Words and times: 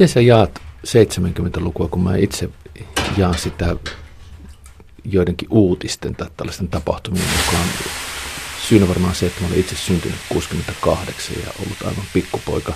Miten 0.00 0.08
sä 0.08 0.20
jaat 0.20 0.60
70-lukua, 0.86 1.88
kun 1.88 2.02
mä 2.02 2.16
itse 2.16 2.50
jaan 3.16 3.38
sitä 3.38 3.76
joidenkin 5.04 5.48
uutisten 5.50 6.16
tai 6.16 6.28
tällaisten 6.36 6.68
tapahtumien 6.68 7.24
mukaan. 7.36 7.66
Syynä 8.68 8.88
varmaan 8.88 9.14
se, 9.14 9.26
että 9.26 9.40
mä 9.40 9.46
olin 9.46 9.60
itse 9.60 9.76
syntynyt 9.76 10.18
68 10.28 11.36
ja 11.44 11.52
ollut 11.58 11.82
aivan 11.82 12.04
pikkupoika 12.12 12.74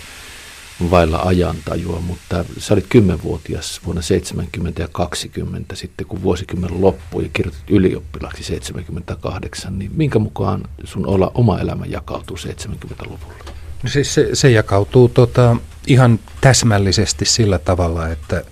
vailla 0.91 1.23
ajantajua, 1.23 2.01
mutta 2.01 2.45
sä 2.59 2.75
olit 2.75 2.87
10-vuotias 2.95 3.81
vuonna 3.85 4.03
70 4.03 4.83
ja 4.83 4.89
20 4.93 5.77
sitten, 5.77 6.07
kun 6.07 6.23
vuosikymmen 6.23 6.81
loppui 6.81 7.23
ja 7.23 7.31
kirjoitit 7.33 7.71
ylioppilaksi 7.71 8.45
78, 8.45 9.79
niin 9.79 9.91
minkä 9.95 10.19
mukaan 10.19 10.63
sun 10.85 11.07
olla, 11.07 11.31
oma 11.35 11.61
elämä 11.61 11.87
jakautuu 11.87 12.37
70-luvulla? 12.37 13.45
No 13.83 13.91
siis 13.91 14.15
se, 14.15 14.29
se 14.33 14.51
jakautuu 14.51 15.09
tota, 15.09 15.57
ihan 15.87 16.21
täsmällisesti 16.41 17.25
sillä 17.25 17.59
tavalla, 17.59 18.09
että 18.09 18.45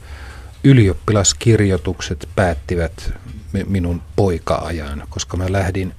ylioppilaskirjoitukset 0.65 2.29
päättivät 2.37 3.13
minun 3.67 4.03
poika-ajan, 4.17 5.05
koska 5.09 5.37
mä 5.37 5.53
lähdin 5.53 5.95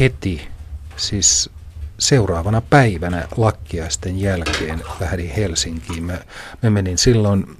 heti, 0.00 0.48
siis 0.96 1.50
seuraavana 1.98 2.60
päivänä 2.60 3.28
lakkiaisten 3.36 4.20
jälkeen 4.20 4.82
lähdin 5.00 5.30
Helsinkiin. 5.30 6.04
Mä, 6.04 6.18
mä 6.62 6.70
menin 6.70 6.98
silloin, 6.98 7.56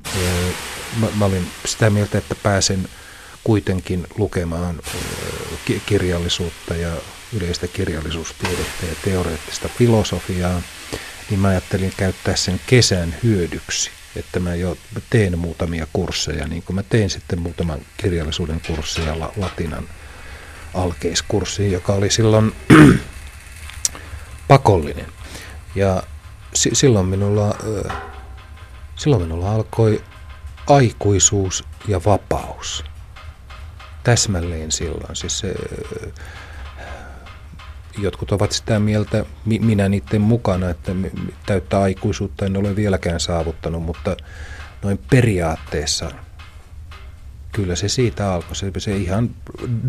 mä, 1.00 1.06
mä 1.14 1.24
olin 1.24 1.46
sitä 1.64 1.90
mieltä, 1.90 2.18
että 2.18 2.34
pääsen 2.42 2.88
kuitenkin 3.44 4.06
lukemaan 4.18 4.80
kirjallisuutta 5.86 6.74
ja 6.74 6.90
yleistä 7.36 7.66
kirjallisuustiedettä 7.66 8.86
ja 8.86 8.94
teoreettista 9.04 9.68
filosofiaa, 9.68 10.62
niin 11.30 11.40
mä 11.40 11.48
ajattelin 11.48 11.92
käyttää 11.96 12.36
sen 12.36 12.60
kesän 12.66 13.14
hyödyksi 13.22 13.90
että 14.16 14.40
mä 14.40 14.54
jo 14.54 14.76
teen 15.10 15.38
muutamia 15.38 15.86
kursseja, 15.92 16.46
niin 16.46 16.62
kuin 16.62 16.74
mä 16.74 16.82
tein 16.82 17.10
sitten 17.10 17.38
muutaman 17.38 17.80
kirjallisuuden 17.96 18.60
kurssin 18.66 19.06
ja 19.06 19.18
latinan 19.36 19.88
alkeiskurssin, 20.74 21.72
joka 21.72 21.92
oli 21.92 22.10
silloin 22.10 22.52
pakollinen. 24.48 25.06
Ja 25.74 26.02
si- 26.54 26.74
silloin, 26.74 27.06
minulla, 27.06 27.56
silloin 28.96 29.22
minulla 29.22 29.52
alkoi 29.52 30.04
aikuisuus 30.66 31.64
ja 31.88 32.00
vapaus. 32.04 32.84
Täsmälleen 34.04 34.72
silloin. 34.72 35.16
Siis 35.16 35.42
jotkut 38.00 38.32
ovat 38.32 38.52
sitä 38.52 38.80
mieltä, 38.80 39.24
minä 39.44 39.88
niiden 39.88 40.20
mukana, 40.20 40.70
että 40.70 40.92
täyttä 41.46 41.80
aikuisuutta 41.80 42.46
en 42.46 42.56
ole 42.56 42.76
vieläkään 42.76 43.20
saavuttanut, 43.20 43.82
mutta 43.82 44.16
noin 44.82 44.98
periaatteessa 45.10 46.10
kyllä 47.52 47.76
se 47.76 47.88
siitä 47.88 48.32
alkoi. 48.32 48.56
Se, 48.78 48.96
ihan 48.96 49.30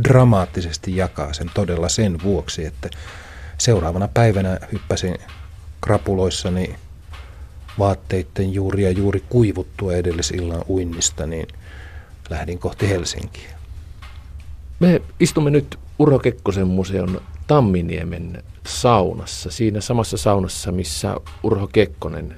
dramaattisesti 0.04 0.96
jakaa 0.96 1.34
sen 1.34 1.52
todella 1.54 1.90
sen 1.90 2.24
vuoksi, 2.24 2.66
että 2.66 2.90
seuraavana 3.58 4.08
päivänä 4.08 4.60
hyppäsin 4.72 5.18
krapuloissani 5.82 6.76
vaatteiden 7.80 8.54
juuri 8.54 8.84
ja 8.84 8.92
juuri 8.92 9.24
kuivuttua 9.30 9.94
edellisillan 9.94 10.64
uinnista, 10.70 11.26
niin 11.26 11.48
lähdin 12.30 12.60
kohti 12.60 12.90
Helsinkiä. 12.90 13.50
Me 14.80 15.02
istumme 15.20 15.50
nyt 15.50 15.80
Urho 16.00 16.20
Kekkosen 16.20 16.68
museon 16.68 17.22
Tamminiemen 17.48 18.44
saunassa, 18.68 19.52
siinä 19.52 19.82
samassa 19.82 20.18
saunassa, 20.18 20.72
missä 20.72 21.16
Urho 21.44 21.68
Kekkonen 21.68 22.36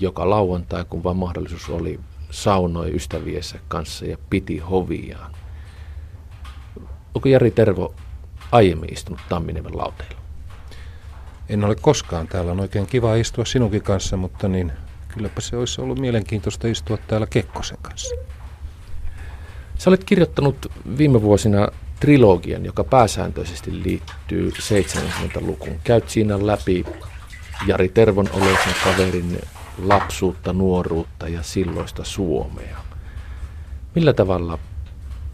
joka 0.00 0.30
lauantai, 0.30 0.84
kun 0.90 1.04
vaan 1.04 1.16
mahdollisuus 1.16 1.68
oli, 1.68 2.00
saunoi 2.30 2.94
ystäviensä 2.94 3.58
kanssa 3.68 4.06
ja 4.06 4.18
piti 4.30 4.58
hoviaan. 4.58 5.32
Onko 7.14 7.28
Jari 7.28 7.50
Tervo 7.50 7.94
aiemmin 8.52 8.92
istunut 8.92 9.20
Tamminiemen 9.28 9.78
lauteilla? 9.78 10.20
En 11.48 11.64
ole 11.64 11.74
koskaan. 11.74 12.28
Täällä 12.28 12.52
on 12.52 12.60
oikein 12.60 12.86
kiva 12.86 13.14
istua 13.14 13.44
sinunkin 13.44 13.82
kanssa, 13.82 14.16
mutta 14.16 14.48
niin 14.48 14.72
kylläpä 15.08 15.40
se 15.40 15.56
olisi 15.56 15.80
ollut 15.80 15.98
mielenkiintoista 15.98 16.68
istua 16.68 16.96
täällä 16.96 17.26
Kekkosen 17.26 17.78
kanssa. 17.82 18.14
Sä 19.78 19.90
olet 19.90 20.04
kirjoittanut 20.04 20.72
viime 20.98 21.22
vuosina 21.22 21.68
trilogian, 22.00 22.64
joka 22.64 22.84
pääsääntöisesti 22.84 23.82
liittyy 23.82 24.50
70-lukuun. 24.50 25.80
Käyt 25.84 26.10
siinä 26.10 26.46
läpi 26.46 26.84
Jari 27.66 27.88
Tervon 27.88 28.28
oleisen 28.32 28.74
kaverin 28.84 29.38
lapsuutta, 29.78 30.52
nuoruutta 30.52 31.28
ja 31.28 31.42
silloista 31.42 32.04
Suomea. 32.04 32.78
Millä 33.94 34.12
tavalla 34.12 34.58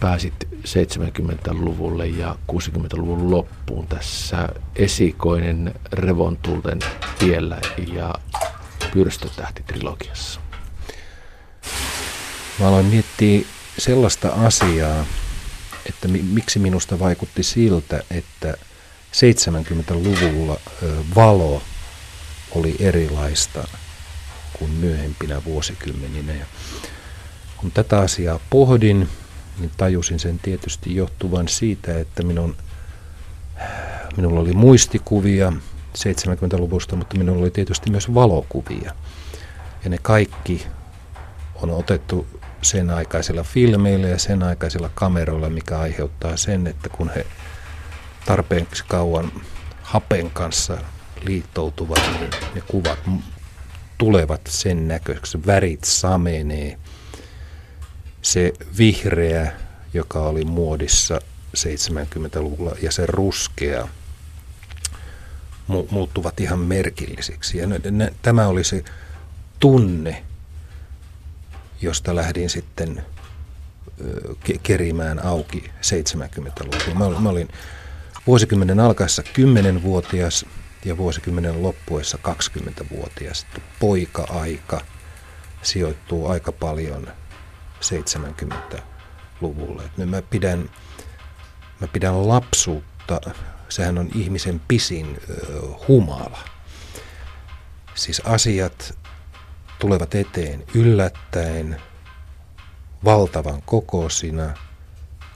pääsit 0.01 0.49
70-luvulle 0.53 2.07
ja 2.07 2.37
60-luvun 2.53 3.31
loppuun 3.31 3.87
tässä 3.87 4.49
esikoinen 4.77 5.75
revontulten 5.93 6.79
tiellä 7.19 7.59
ja 7.93 8.15
pyrstötähti-trilogiassa? 8.93 10.41
Mä 12.61 12.69
aloin 12.69 12.87
miettiä 12.87 13.41
sellaista 13.83 14.29
asiaa, 14.29 15.05
että 15.87 16.09
mi, 16.09 16.23
miksi 16.23 16.59
minusta 16.59 16.99
vaikutti 16.99 17.43
siltä, 17.43 18.03
että 18.11 18.55
70-luvulla 19.13 20.61
valo 21.17 21.63
oli 22.51 22.77
erilaista 22.79 23.69
kuin 24.53 24.71
myöhempinä 24.71 25.45
vuosikymmeninä. 25.45 26.33
Ja 26.33 26.47
kun 27.57 27.71
tätä 27.71 27.99
asiaa 27.99 28.41
pohdin, 28.51 29.09
niin 29.59 29.71
tajusin 29.77 30.19
sen 30.19 30.39
tietysti 30.39 30.97
johtuvan 30.97 31.49
siitä, 31.49 31.99
että 31.99 32.23
minun, 32.23 32.57
minulla 34.17 34.41
oli 34.41 34.53
muistikuvia 34.53 35.53
70-luvusta, 35.99 36.97
mutta 36.97 37.19
minulla 37.19 37.43
oli 37.43 37.51
tietysti 37.51 37.91
myös 37.91 38.15
valokuvia. 38.15 38.95
Ja 39.85 39.91
ne 39.91 39.99
kaikki 40.03 40.67
on 41.55 41.71
otettu 41.71 42.42
sen 42.63 42.91
aikaisilla 42.91 43.43
filmeillä 43.43 44.09
ja 44.09 44.19
sen 44.19 44.43
aikaisilla 44.43 44.91
kameroilla, 44.95 45.51
mikä 45.51 45.79
aiheuttaa 45.79 46.37
sen, 46.37 46.67
että 46.67 46.89
kun 46.89 47.11
he 47.11 47.27
tarpeeksi 48.27 48.85
kauan 48.89 49.33
hapen 49.83 50.31
kanssa 50.31 50.79
liittoutuvat, 51.23 52.01
niin 52.19 52.31
ne 52.55 52.61
kuvat 52.61 52.99
tulevat 53.99 54.41
sen 54.49 54.89
näköiseksi. 54.89 55.47
Värit 55.47 55.85
samenee. 55.85 56.79
Se 58.23 58.53
vihreä, 58.79 59.53
joka 59.95 60.21
oli 60.21 60.45
muodissa 60.45 61.19
70-luvulla, 61.57 62.77
ja 62.83 62.93
se 62.93 63.07
ruskea 63.07 63.89
mu- 65.69 65.87
muuttuvat 65.91 66.41
ihan 66.41 66.59
merkillisiksi. 66.59 67.59
Ja 67.59 67.67
tämä 68.23 68.47
oli 68.47 68.65
se 68.65 68.85
tunne, 69.61 70.23
josta 71.83 72.17
lähdin 72.17 72.51
sitten 72.51 73.05
kerimään 74.63 75.25
auki 75.25 75.71
70-luvulla. 75.81 77.21
Mä, 77.21 77.29
olin 77.29 77.49
vuosikymmenen 78.27 78.81
alkaessa 78.81 79.23
10-vuotias 79.23 80.47
ja 80.85 80.97
vuosikymmenen 80.97 81.63
loppuessa 81.63 82.19
20-vuotias. 82.29 83.47
Poika-aika 83.81 84.81
sijoittuu 85.63 86.29
aika 86.29 86.53
paljon 86.53 87.09
70-luvulle. 87.81 89.83
Mä 90.07 90.23
pidän, 90.23 90.71
mä 91.81 91.89
pidän 91.89 92.29
lapsuutta, 92.29 93.21
sehän 93.69 93.99
on 93.99 94.09
ihmisen 94.15 94.61
pisin 94.69 95.21
humala. 95.89 96.39
Siis 97.95 98.23
asiat 98.25 98.99
tulevat 99.83 100.15
eteen 100.15 100.65
yllättäen, 100.75 101.81
valtavan 103.05 103.63
kokoisina, 103.67 104.55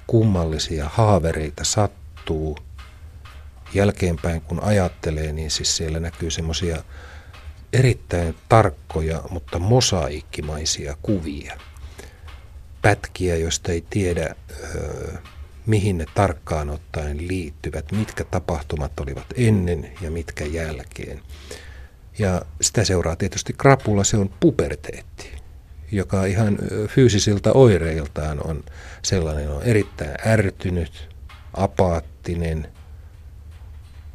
kummallisia 0.06 0.88
haavereita 0.88 1.64
sattuu. 1.64 2.58
Jälkeenpäin 3.74 4.40
kun 4.40 4.62
ajattelee, 4.62 5.32
niin 5.32 5.50
siis 5.50 5.76
siellä 5.76 6.00
näkyy 6.00 6.30
semmoisia 6.30 6.82
erittäin 7.72 8.34
tarkkoja, 8.48 9.22
mutta 9.30 9.58
mosaikkimaisia 9.58 10.96
kuvia. 11.02 11.58
Pätkiä, 12.82 13.36
joista 13.36 13.72
ei 13.72 13.84
tiedä, 13.90 14.34
mihin 15.66 15.98
ne 15.98 16.06
tarkkaan 16.14 16.70
ottaen 16.70 17.28
liittyvät, 17.28 17.92
mitkä 17.92 18.24
tapahtumat 18.24 19.00
olivat 19.00 19.26
ennen 19.36 19.92
ja 20.00 20.10
mitkä 20.10 20.44
jälkeen. 20.44 21.22
Ja 22.18 22.42
sitä 22.60 22.84
seuraa 22.84 23.16
tietysti 23.16 23.52
krapula, 23.52 24.04
se 24.04 24.16
on 24.16 24.30
puberteetti, 24.40 25.32
joka 25.92 26.24
ihan 26.24 26.58
fyysisiltä 26.86 27.52
oireiltaan 27.52 28.46
on 28.46 28.64
sellainen, 29.02 29.50
on 29.50 29.62
erittäin 29.62 30.14
ärtynyt, 30.26 31.08
apaattinen, 31.54 32.68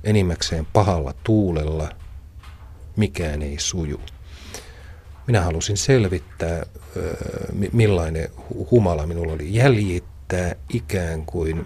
enimmäkseen 0.03 0.67
pahalla 0.73 1.13
tuulella, 1.23 1.89
mikään 2.95 3.41
ei 3.41 3.59
suju. 3.59 4.01
minä 5.27 5.41
halusin 5.41 5.77
selvittää, 5.77 6.65
millainen 7.71 8.29
humala 8.71 9.07
minulla 9.07 9.33
oli 9.33 9.53
jäljittää 9.53 10.55
ikään 10.69 11.25
kuin 11.25 11.65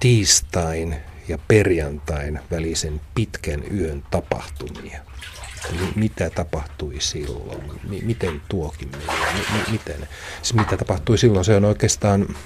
tiistain 0.00 0.96
ja 1.28 1.38
perjantain 1.48 2.40
välisen 2.50 3.00
pitkän 3.14 3.62
yön 3.78 4.02
tapahtumia. 4.10 5.00
Mitä 5.94 6.30
tapahtui 6.30 7.00
silloin? 7.00 7.80
Miten 8.02 8.42
tuokin 8.48 8.88
meni? 8.90 9.04
Miten? 9.70 10.08
Siis 10.42 10.54
mitä 10.54 10.76
tapahtui 10.76 11.18
silloin? 11.18 11.44
Se 11.44 11.56
on 11.56 11.64
oikeastaan 11.64 12.36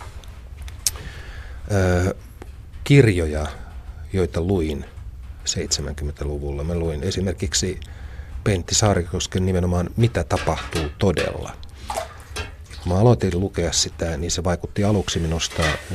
ö, 1.72 2.14
kirjoja, 2.84 3.46
joita 4.12 4.40
luin 4.40 4.84
70-luvulla. 5.44 6.64
Mä 6.64 6.74
luin 6.74 7.02
esimerkiksi 7.02 7.80
Pentti 8.44 8.74
Saarikosken 8.74 9.46
nimenomaan 9.46 9.90
Mitä 9.96 10.24
tapahtuu 10.24 10.88
todella. 10.98 11.56
Kun 12.82 12.92
mä 12.92 12.98
aloitin 12.98 13.40
lukea 13.40 13.72
sitä, 13.72 14.16
niin 14.16 14.30
se 14.30 14.44
vaikutti 14.44 14.84
aluksi 14.84 15.18
minusta 15.18 15.62
ö, 15.62 15.94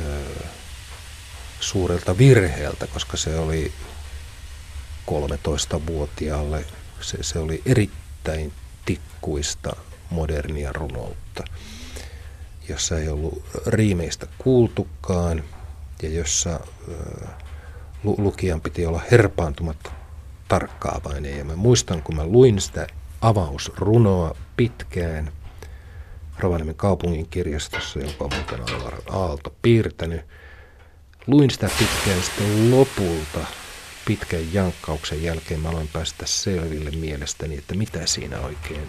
suurelta 1.60 2.18
virheeltä, 2.18 2.86
koska 2.86 3.16
se 3.16 3.38
oli 3.38 3.72
13-vuotiaalle, 5.10 6.64
se, 7.00 7.22
se 7.22 7.38
oli 7.38 7.62
erittäin 7.66 8.52
tikkuista 8.84 9.76
modernia 10.10 10.72
runoutta, 10.72 11.44
jossa 12.68 12.98
ei 12.98 13.08
ollut 13.08 13.44
riimeistä 13.66 14.26
kuultukaan 14.38 15.44
ja 16.02 16.08
jossa 16.08 16.60
ö, 16.88 17.26
lukijan 18.02 18.60
piti 18.60 18.86
olla 18.86 19.02
herpaantumatta 19.10 19.90
tarkkaavainen. 20.48 21.38
Ja 21.38 21.44
mä 21.44 21.56
muistan, 21.56 22.02
kun 22.02 22.16
mä 22.16 22.26
luin 22.26 22.60
sitä 22.60 22.86
avausrunoa 23.20 24.36
pitkään 24.56 25.32
Rovaniemen 26.38 26.74
kaupungin 26.74 27.28
kirjastossa, 27.28 27.98
jonka 27.98 28.24
on 28.24 28.30
muuten 28.34 28.60
Aalto 29.10 29.54
piirtänyt. 29.62 30.20
Luin 31.26 31.50
sitä 31.50 31.70
pitkään 31.78 32.22
sitten 32.22 32.70
lopulta 32.70 33.46
pitkän 34.04 34.54
jankkauksen 34.54 35.22
jälkeen 35.22 35.60
mä 35.60 35.68
aloin 35.68 35.88
päästä 35.88 36.26
selville 36.26 36.90
mielestäni, 36.90 37.58
että 37.58 37.74
mitä 37.74 38.06
siinä 38.06 38.40
oikein, 38.40 38.88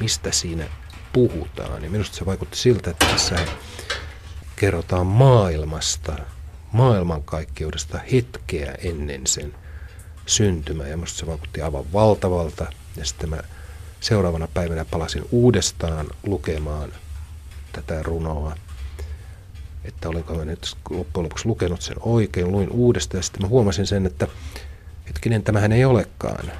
mistä 0.00 0.32
siinä 0.32 0.68
puhutaan. 1.12 1.84
Ja 1.84 1.90
minusta 1.90 2.16
se 2.16 2.26
vaikutti 2.26 2.58
siltä, 2.58 2.90
että 2.90 3.06
tässä 3.06 3.36
kerrotaan 4.56 5.06
maailmasta, 5.06 6.16
maailmankaikkeudesta 6.72 7.98
hetkeä 8.12 8.74
ennen 8.78 9.26
sen 9.26 9.54
syntymä 10.26 10.86
ja 10.86 10.96
minusta 10.96 11.18
se 11.18 11.26
vaikutti 11.26 11.62
aivan 11.62 11.92
valtavalta. 11.92 12.66
Ja 12.96 13.04
sitten 13.04 13.30
mä 13.30 13.38
seuraavana 14.00 14.48
päivänä 14.54 14.84
palasin 14.84 15.24
uudestaan 15.30 16.06
lukemaan 16.22 16.92
tätä 17.72 18.02
runoa, 18.02 18.54
että 19.84 20.08
olinko 20.08 20.34
mä 20.34 20.44
nyt 20.44 20.76
loppujen 20.90 21.24
lopuksi 21.24 21.48
lukenut 21.48 21.82
sen 21.82 21.96
oikein, 22.00 22.52
luin 22.52 22.70
uudestaan 22.70 23.18
ja 23.18 23.22
sitten 23.22 23.42
mä 23.42 23.48
huomasin 23.48 23.86
sen, 23.86 24.06
että 24.06 24.26
hetkinen, 25.06 25.42
tämähän 25.42 25.72
ei 25.72 25.84
olekaan 25.84 26.52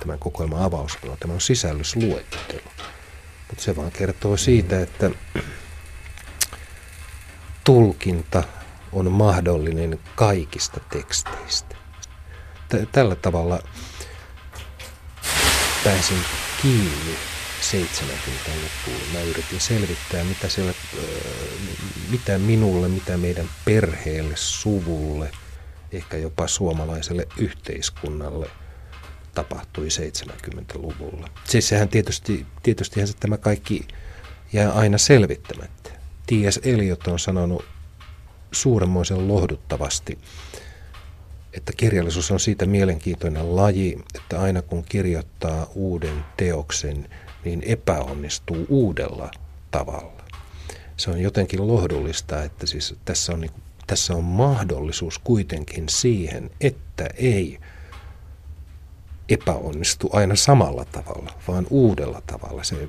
tämän 0.00 0.18
kokoelman 0.18 0.62
avausruno, 0.62 1.16
tämä 1.20 1.34
on 1.34 1.40
sisällysluettelo. 1.40 2.70
Mutta 3.48 3.64
se 3.64 3.76
vaan 3.76 3.92
kertoo 3.92 4.36
siitä, 4.36 4.80
että 4.80 5.10
tulkinta 7.64 8.44
on 8.92 9.12
mahdollinen 9.12 10.00
kaikista 10.14 10.80
teksteistä 10.90 11.76
tällä 12.92 13.14
tavalla 13.14 13.58
pääsin 15.84 16.18
kiinni 16.62 17.29
70-lukuun. 17.60 19.12
Mä 19.12 19.20
yritin 19.20 19.60
selvittää, 19.60 20.24
mitä, 20.24 20.48
siellä, 20.48 20.72
mitä 22.10 22.38
minulle, 22.38 22.88
mitä 22.88 23.16
meidän 23.16 23.50
perheelle, 23.64 24.36
suvulle, 24.36 25.30
ehkä 25.92 26.16
jopa 26.16 26.48
suomalaiselle 26.48 27.28
yhteiskunnalle 27.36 28.50
tapahtui 29.34 29.88
70-luvulla. 29.88 31.28
Siis 31.44 31.68
sehän 31.68 31.88
tietysti, 31.88 32.46
tietystihän 32.62 33.08
se 33.08 33.14
tämä 33.20 33.38
kaikki 33.38 33.88
jää 34.52 34.72
aina 34.72 34.98
selvittämättä. 34.98 35.90
T.S. 36.26 36.60
Eliot 36.62 37.06
on 37.06 37.18
sanonut 37.18 37.64
suuremmoisen 38.52 39.28
lohduttavasti, 39.28 40.18
että 41.52 41.72
kirjallisuus 41.76 42.30
on 42.30 42.40
siitä 42.40 42.66
mielenkiintoinen 42.66 43.56
laji, 43.56 43.98
että 44.14 44.40
aina 44.40 44.62
kun 44.62 44.84
kirjoittaa 44.84 45.66
uuden 45.74 46.24
teoksen, 46.36 47.08
niin 47.44 47.62
epäonnistuu 47.66 48.66
uudella 48.68 49.30
tavalla. 49.70 50.22
Se 50.96 51.10
on 51.10 51.20
jotenkin 51.20 51.68
lohdullista, 51.68 52.42
että 52.42 52.66
siis 52.66 52.94
tässä 53.04 53.32
on, 53.32 53.40
niin, 53.40 53.50
tässä 53.86 54.14
on 54.14 54.24
mahdollisuus 54.24 55.18
kuitenkin 55.18 55.88
siihen, 55.88 56.50
että 56.60 57.08
ei 57.16 57.58
epäonnistu 59.28 60.10
aina 60.12 60.36
samalla 60.36 60.84
tavalla, 60.84 61.32
vaan 61.48 61.66
uudella 61.70 62.22
tavalla. 62.26 62.64
Se, 62.64 62.88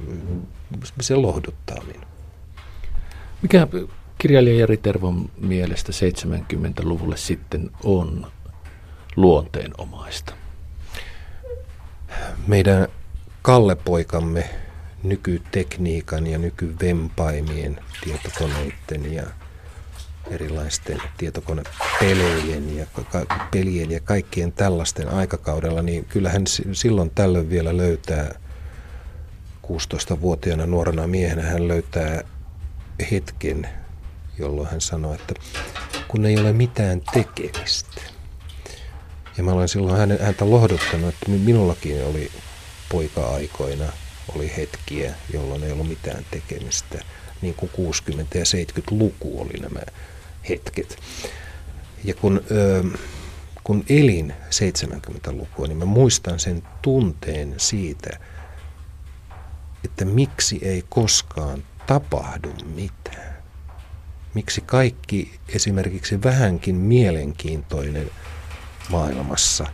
se 1.01 1.15
lohduttaa 1.15 1.83
minua. 1.83 2.07
Mikä 3.42 3.68
kirjailija 4.18 4.59
Jari 4.59 4.77
Tervon 4.77 5.30
mielestä 5.38 5.92
70-luvulle 5.92 7.18
sitten 7.18 7.71
on 7.83 8.31
luonteenomaista? 9.15 10.34
Meidän 12.48 12.88
Kalle-poikamme 13.41 14.50
nykytekniikan 15.03 16.27
ja 16.27 16.38
nykyvempaimien 16.38 17.79
tietokoneiden 18.03 19.13
ja 19.13 19.24
erilaisten 20.31 21.01
tietokonepelejen 21.17 22.77
ja, 22.77 22.86
ka- 23.12 23.48
pelien 23.51 23.91
ja 23.91 24.00
kaikkien 24.00 24.51
tällaisten 24.51 25.10
aikakaudella, 25.10 25.81
niin 25.81 26.05
kyllähän 26.05 26.43
silloin 26.71 27.10
tällöin 27.10 27.50
vielä 27.50 27.77
löytää 27.77 28.39
16-vuotiaana 29.67 30.65
nuorena 30.65 31.07
miehenä 31.07 31.41
hän 31.41 31.67
löytää 31.67 32.24
hetken, 33.12 33.69
jolloin 34.39 34.67
hän 34.71 34.81
sanoo, 34.81 35.13
että 35.13 35.33
kun 36.07 36.25
ei 36.25 36.38
ole 36.39 36.53
mitään 36.53 37.01
tekemistä, 37.13 38.01
ja 39.38 39.43
mä 39.43 39.51
olen 39.51 39.67
silloin 39.69 40.19
häntä 40.19 40.50
lohduttanut, 40.50 41.10
että 41.10 41.31
minullakin 41.31 42.03
oli 42.05 42.31
poika-aikoina 42.91 43.86
oli 44.36 44.51
hetkiä, 44.57 45.13
jolloin 45.33 45.63
ei 45.63 45.71
ollut 45.71 45.88
mitään 45.88 46.25
tekemistä. 46.31 47.00
Niin 47.41 47.53
kuin 47.53 47.71
60- 47.77 48.38
ja 48.38 48.43
70-luku 48.43 49.41
oli 49.41 49.60
nämä 49.60 49.79
hetket. 50.50 50.98
Ja 52.03 52.13
kun, 52.13 52.41
kun 53.63 53.83
elin 53.89 54.33
70-lukua, 54.50 55.67
niin 55.67 55.77
mä 55.77 55.86
muistan 55.86 56.39
sen 56.39 56.63
tunteen 56.81 57.53
siitä, 57.57 58.19
että 59.86 60.05
miksi 60.05 60.60
ei 60.62 60.83
koskaan 60.89 61.63
tapahdu 61.88 62.53
mitään. 62.75 63.43
Miksi 64.33 64.62
kaikki 64.62 65.39
esimerkiksi 65.50 66.24
vähänkin 66.24 66.75
mielenkiintoinen– 66.75 68.12
maailmassa 68.89 69.65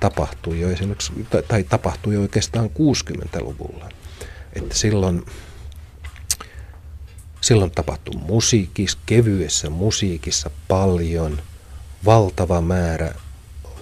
tapahtui 0.00 0.60
jo 0.60 0.70
esimerkiksi, 0.70 1.12
tai 1.48 1.64
tapahtui 1.64 2.14
jo 2.14 2.20
oikeastaan 2.20 2.66
60-luvulla. 2.66 3.88
Että 4.52 4.74
silloin, 4.74 5.26
silloin 7.40 7.70
tapahtui 7.70 8.14
musiikissa, 8.14 8.98
kevyessä 9.06 9.70
musiikissa 9.70 10.50
paljon, 10.68 11.42
valtava 12.04 12.60
määrä 12.60 13.14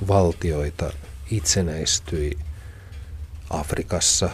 valtioita 0.08 0.92
itsenäistyi 1.30 2.38
Afrikassa 3.50 4.30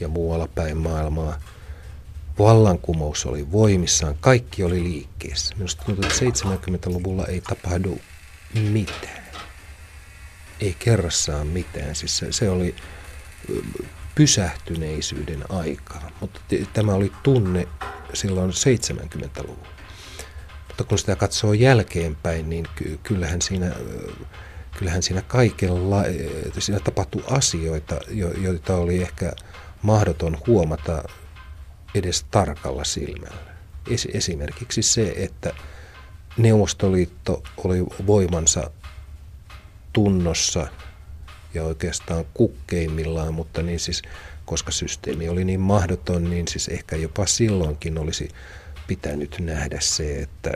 ja 0.00 0.08
muualla 0.08 0.48
päin 0.54 0.76
maailmaa. 0.76 1.40
Vallankumous 2.38 3.26
oli 3.26 3.52
voimissaan, 3.52 4.16
kaikki 4.20 4.62
oli 4.62 4.82
liikkeessä. 4.82 5.54
Minusta 5.56 5.84
tuntuu, 5.84 6.04
että 6.04 6.48
70-luvulla 6.48 7.26
ei 7.26 7.40
tapahdu 7.40 7.98
mitään 8.54 9.23
ei 10.64 10.76
kerrassaan 10.78 11.46
mitään. 11.46 11.94
Siis 11.94 12.18
se, 12.18 12.32
se 12.32 12.50
oli 12.50 12.74
pysähtyneisyyden 14.14 15.44
aikaa, 15.48 16.10
mutta 16.20 16.40
tämä 16.72 16.94
oli 16.94 17.12
tunne 17.22 17.68
silloin 18.14 18.50
70-luvulla. 18.50 19.68
Mutta 20.68 20.84
kun 20.84 20.98
sitä 20.98 21.16
katsoo 21.16 21.52
jälkeenpäin, 21.52 22.50
niin 22.50 22.66
kyllähän 23.02 23.42
siinä, 23.42 23.72
kyllähän 24.78 25.02
siinä 25.02 25.22
kaikella, 25.22 26.02
siinä 26.58 26.80
tapahtui 26.80 27.24
asioita, 27.30 28.00
joita 28.42 28.76
oli 28.76 29.02
ehkä 29.02 29.32
mahdoton 29.82 30.38
huomata 30.46 31.04
edes 31.94 32.26
tarkalla 32.30 32.84
silmällä. 32.84 33.54
Esimerkiksi 34.12 34.82
se, 34.82 35.14
että 35.16 35.52
Neuvostoliitto 36.36 37.42
oli 37.56 37.80
voimansa 38.06 38.70
tunnossa 39.94 40.66
ja 41.54 41.64
oikeastaan 41.64 42.24
kukkeimmillaan, 42.34 43.34
mutta 43.34 43.62
niin 43.62 43.80
siis, 43.80 44.02
koska 44.44 44.72
systeemi 44.72 45.28
oli 45.28 45.44
niin 45.44 45.60
mahdoton, 45.60 46.30
niin 46.30 46.48
siis 46.48 46.68
ehkä 46.68 46.96
jopa 46.96 47.26
silloinkin 47.26 47.98
olisi 47.98 48.28
pitänyt 48.86 49.36
nähdä 49.40 49.78
se, 49.80 50.18
että 50.22 50.52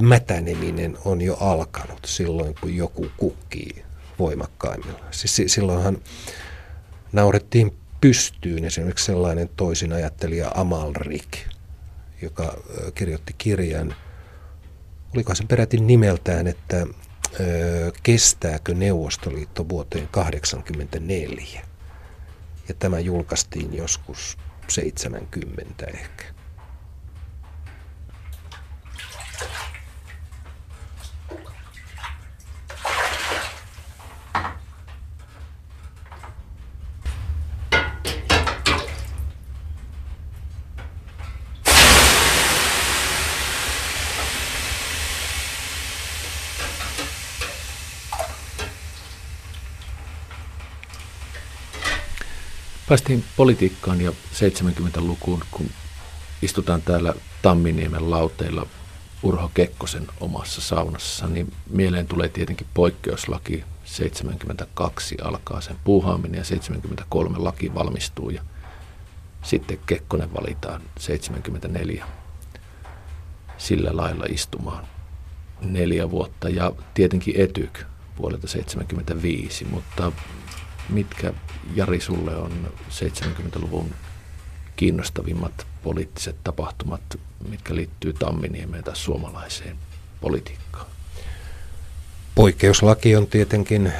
mätäneminen 0.00 0.98
on 1.04 1.20
jo 1.20 1.36
alkanut 1.40 2.04
silloin, 2.06 2.54
kun 2.60 2.76
joku 2.76 3.06
kukkii 3.16 3.84
voimakkaimmilla. 4.18 5.00
Siis 5.10 5.42
silloinhan 5.46 5.98
naurettiin 7.12 7.76
pystyyn 8.00 8.64
esimerkiksi 8.64 9.04
sellainen 9.04 9.50
toisin 9.56 9.92
ajattelija 9.92 10.50
Amalrik, 10.54 11.36
joka 12.22 12.62
kirjoitti 12.94 13.34
kirjan, 13.38 13.94
oliko 15.14 15.34
sen 15.34 15.48
peräti 15.48 15.76
nimeltään, 15.76 16.46
että 16.46 16.86
kestääkö 18.02 18.74
Neuvostoliitto 18.74 19.68
vuoteen 19.68 20.08
1984. 20.12 21.62
Ja 22.68 22.74
tämä 22.74 22.98
julkaistiin 22.98 23.76
joskus 23.76 24.38
70 24.68 25.86
ehkä. 25.86 26.24
Päästiin 52.88 53.24
politiikkaan 53.36 54.00
ja 54.00 54.12
70-lukuun, 54.32 55.44
kun 55.50 55.70
istutaan 56.42 56.82
täällä 56.82 57.14
Tamminiemen 57.42 58.10
lauteilla 58.10 58.66
Urho 59.22 59.50
Kekkosen 59.54 60.06
omassa 60.20 60.60
saunassa, 60.60 61.26
niin 61.26 61.52
mieleen 61.70 62.06
tulee 62.06 62.28
tietenkin 62.28 62.66
poikkeuslaki. 62.74 63.64
72 63.84 65.16
alkaa 65.22 65.60
sen 65.60 65.76
puuhaaminen 65.84 66.38
ja 66.38 66.44
73 66.44 67.38
laki 67.38 67.74
valmistuu 67.74 68.30
ja 68.30 68.42
sitten 69.42 69.78
Kekkonen 69.86 70.34
valitaan 70.34 70.82
74 70.98 72.06
sillä 73.58 73.90
lailla 73.96 74.24
istumaan 74.28 74.86
neljä 75.60 76.10
vuotta 76.10 76.48
ja 76.48 76.72
tietenkin 76.94 77.34
Etyk 77.36 77.84
vuodelta 78.18 78.48
75, 78.48 79.64
mutta 79.64 80.12
mitkä 80.88 81.32
Jari 81.74 82.00
sulle 82.00 82.36
on 82.36 82.72
70-luvun 82.90 83.94
kiinnostavimmat 84.76 85.66
poliittiset 85.82 86.36
tapahtumat, 86.44 87.00
mitkä 87.48 87.74
liittyy 87.74 88.12
Tamminiemeen 88.12 88.84
tai 88.84 88.96
suomalaiseen 88.96 89.76
politiikkaan? 90.20 90.86
Poikkeuslaki 92.34 93.16
on 93.16 93.26
tietenkin 93.26 93.92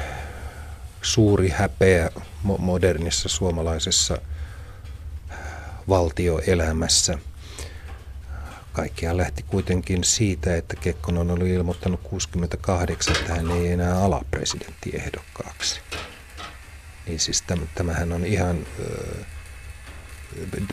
suuri 1.01 1.49
häpeä 1.49 2.11
modernissa 2.43 3.29
suomalaisessa 3.29 4.17
valtioelämässä. 5.89 7.17
Kaikkiaan 8.73 9.17
lähti 9.17 9.43
kuitenkin 9.43 10.03
siitä, 10.03 10.55
että 10.55 10.75
Kekkonen 10.75 11.31
oli 11.31 11.49
ilmoittanut 11.49 11.99
68, 12.03 13.15
että 13.15 13.35
hän 13.35 13.51
ei 13.51 13.71
enää 13.71 14.03
ala 14.03 14.25
presidenttiehdokkaaksi 14.31 15.81
niin 17.09 17.19
siis 17.19 17.43
tämähän 17.75 18.11
on 18.11 18.25
ihan 18.25 18.57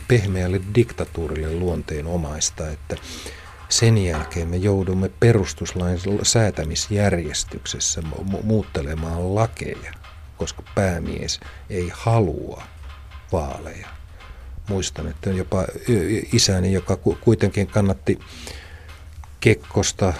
pehmeälle 0.07 0.61
diktatuurille 0.75 1.53
luonteenomaista, 1.53 2.69
että 2.69 2.95
sen 3.69 3.97
jälkeen 3.97 4.47
me 4.47 4.57
joudumme 4.57 5.09
perustuslain 5.19 5.99
säätämisjärjestyksessä 6.23 8.01
mu- 8.01 8.43
muuttelemaan 8.43 9.35
lakeja, 9.35 9.91
koska 10.37 10.63
päämies 10.75 11.39
ei 11.69 11.91
halua 11.93 12.63
vaaleja. 13.31 13.87
Muistan, 14.69 15.07
että 15.07 15.29
jopa 15.29 15.65
isäni, 16.33 16.73
joka 16.73 16.97
kuitenkin 16.97 17.67
kannatti 17.67 18.19
Kekkosta 19.39 20.13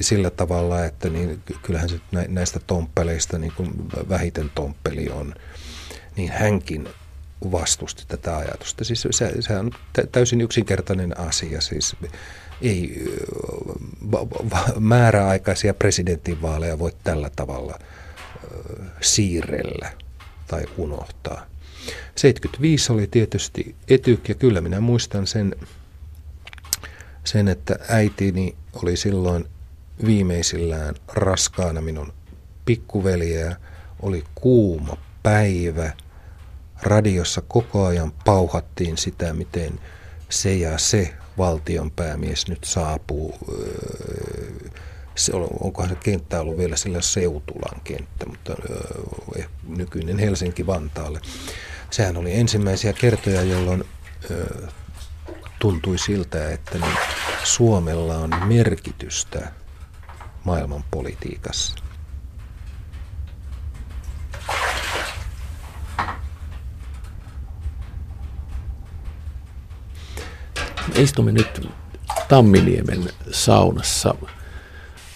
sillä 0.00 0.30
tavalla, 0.30 0.84
että 0.84 1.08
niin 1.08 1.42
kyllähän 1.62 1.88
se 1.88 2.00
näistä 2.28 2.60
tomppeleista 2.66 3.38
niin 3.38 3.52
kuin 3.56 3.70
vähiten 4.08 4.50
tomppeli 4.54 5.10
on, 5.10 5.34
niin 6.16 6.32
hänkin 6.32 6.88
vastusti 7.52 8.04
tätä 8.08 8.36
ajatusta. 8.36 8.84
Siis 8.84 9.08
se, 9.10 9.42
se 9.42 9.56
on 9.56 9.70
täysin 10.12 10.40
yksinkertainen 10.40 11.20
asia. 11.20 11.60
Siis 11.60 11.96
ei 12.62 13.04
määräaikaisia 14.80 15.74
presidentinvaaleja 15.74 16.78
voi 16.78 16.92
tällä 17.04 17.30
tavalla 17.36 17.78
siirrellä 19.00 19.92
tai 20.46 20.64
unohtaa. 20.76 21.46
75 22.14 22.92
oli 22.92 23.06
tietysti 23.06 23.74
etyk 23.88 24.28
ja 24.28 24.34
kyllä 24.34 24.60
minä 24.60 24.80
muistan 24.80 25.26
sen, 25.26 25.56
sen 27.24 27.48
että 27.48 27.78
äitini 27.88 28.56
oli 28.82 28.96
silloin 28.96 29.44
viimeisillään 30.06 30.94
raskaana 31.08 31.80
minun 31.80 32.12
pikkuveliä. 32.64 33.56
Oli 34.02 34.24
kuuma 34.34 34.96
päivä. 35.22 35.92
Radiossa 36.82 37.42
koko 37.48 37.86
ajan 37.86 38.12
pauhattiin 38.24 38.98
sitä, 38.98 39.32
miten 39.32 39.80
se 40.28 40.54
ja 40.54 40.78
se 40.78 41.14
valtionpäämies 41.38 42.48
nyt 42.48 42.64
saapuu. 42.64 43.38
Se, 45.14 45.32
onkohan 45.60 45.90
se 45.90 45.96
kenttä 45.96 46.40
ollut 46.40 46.58
vielä 46.58 46.76
sillä 46.76 47.00
Seutulan 47.00 47.80
kenttä, 47.84 48.26
mutta 48.26 48.54
eh, 49.38 49.48
nykyinen 49.68 50.18
Helsinki-Vantaalle. 50.18 51.20
Sehän 51.90 52.16
oli 52.16 52.34
ensimmäisiä 52.34 52.92
kertoja, 52.92 53.42
jolloin 53.42 53.84
tuntui 55.58 55.98
siltä, 55.98 56.50
että 56.50 56.78
niin 56.78 56.96
Suomella 57.44 58.16
on 58.16 58.30
merkitystä 58.44 59.52
maailman 60.44 60.84
politiikassa. 60.90 61.74
Istumme 70.96 71.32
nyt 71.32 71.68
Tamminiemen 72.28 73.08
saunassa. 73.30 74.14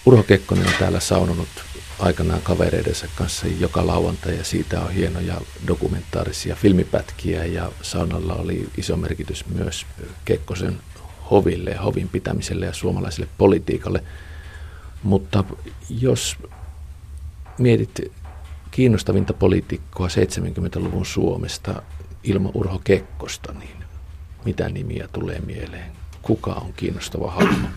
Urho 0.05 0.23
Kekkonen 0.23 0.67
on 0.67 0.73
täällä 0.79 0.99
saunonut 0.99 1.47
aikanaan 1.99 2.41
kavereidensa 2.41 3.07
kanssa 3.15 3.47
joka 3.59 3.87
lauantai 3.87 4.37
ja 4.37 4.43
siitä 4.43 4.81
on 4.81 4.91
hienoja 4.91 5.41
dokumentaarisia 5.67 6.55
filmipätkiä 6.55 7.45
ja 7.45 7.71
saunalla 7.81 8.35
oli 8.35 8.69
iso 8.77 8.97
merkitys 8.97 9.45
myös 9.45 9.85
Kekkosen 10.25 10.79
hoville 11.31 11.69
ja 11.69 11.81
hovin 11.81 12.09
pitämiselle 12.09 12.65
ja 12.65 12.73
suomalaiselle 12.73 13.27
politiikalle– 13.37 14.03
mutta 15.03 15.43
jos 15.89 16.37
mietit 17.57 18.11
kiinnostavinta 18.71 19.33
poliitikkoa 19.33 20.07
70-luvun 20.07 21.05
Suomesta 21.05 21.81
ilman 22.23 22.51
Urho 22.53 22.81
Kekkosta, 22.83 23.53
niin 23.53 23.83
mitä 24.47 24.69
nimiä 24.69 25.07
tulee 25.13 25.39
mieleen? 25.39 25.91
Kuka 26.21 26.51
on 26.51 26.73
kiinnostava 26.73 27.31
hahmo? 27.31 27.67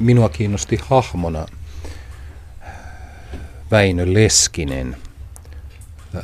Minua 0.00 0.28
kiinnosti 0.28 0.78
hahmona 0.82 1.46
Väinö 3.70 4.04
Leskinen 4.06 4.96